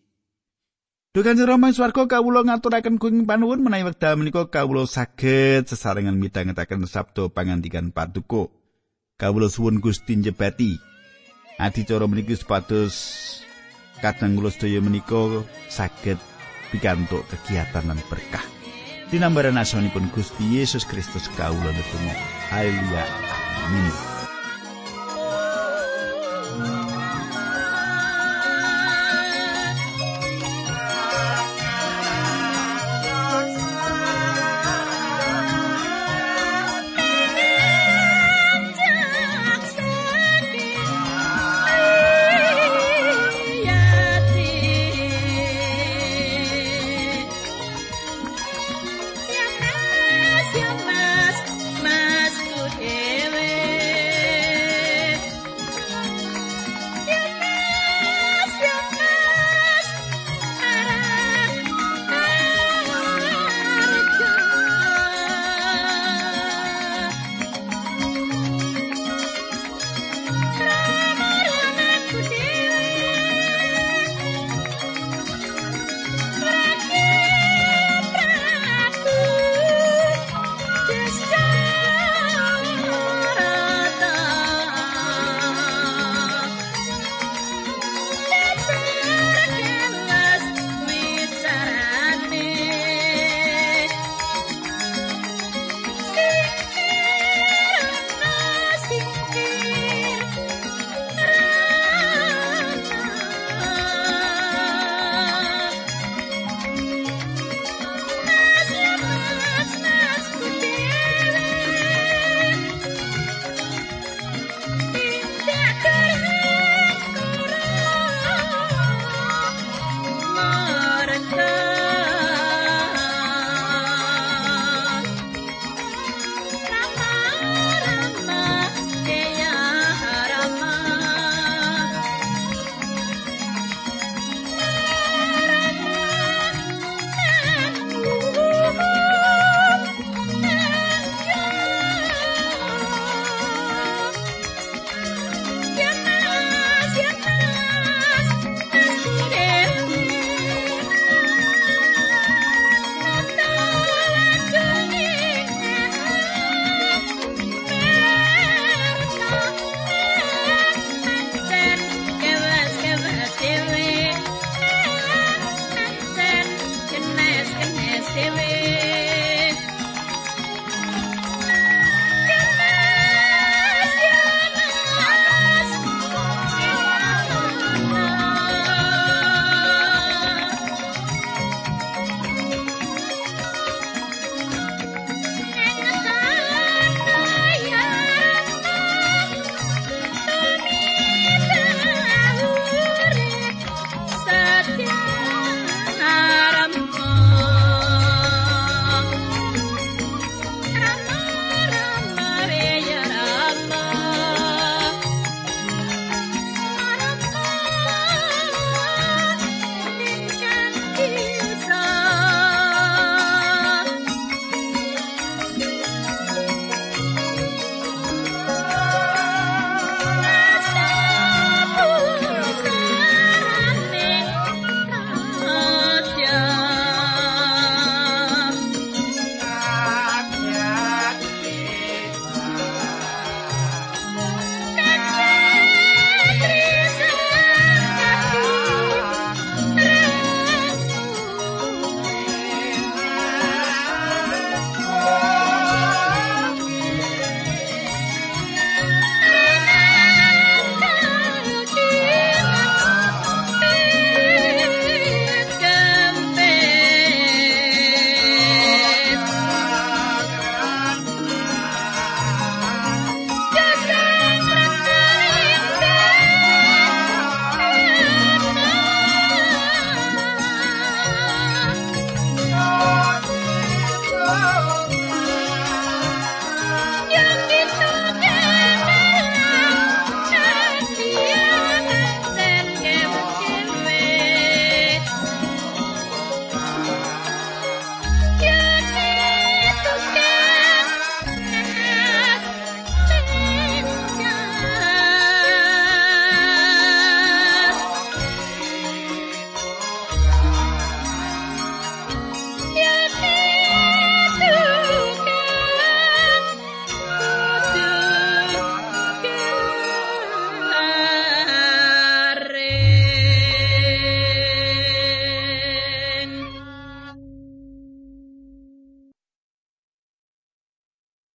Dukan 1.09 1.41
Rama 1.41 1.73
swarga 1.73 2.05
kawula 2.05 2.45
ngaturaken 2.45 3.01
kuing 3.01 3.25
panuwun 3.25 3.65
menawi 3.65 3.89
wekdal 3.89 4.13
menika 4.13 4.45
kawula 4.45 4.85
saged 4.85 5.65
sesarengan 5.65 6.13
midhangetaken 6.13 6.85
sabda 6.85 7.33
pangandikan 7.33 7.89
paduka. 7.89 8.53
Kawula 9.17 9.49
suwun 9.49 9.81
Gusti 9.81 10.21
njebati. 10.21 10.77
Adicara 11.57 12.05
menika 12.05 12.37
sepatus 12.37 12.93
kadang 14.05 14.37
kula 14.37 14.53
sedaya 14.53 14.85
menika 14.85 15.41
saged 15.65 16.21
pikantuk 16.69 17.25
kegiatan 17.25 17.89
dan 17.89 17.97
berkah. 18.05 18.45
Dinambaran 19.09 19.57
asmanipun 19.57 20.13
Gusti 20.13 20.61
Yesus 20.61 20.85
Kristus 20.85 21.25
kawula 21.33 21.73
ndedonga. 21.73 22.13
Haleluya. 22.53 23.05
Amin. 23.65 24.08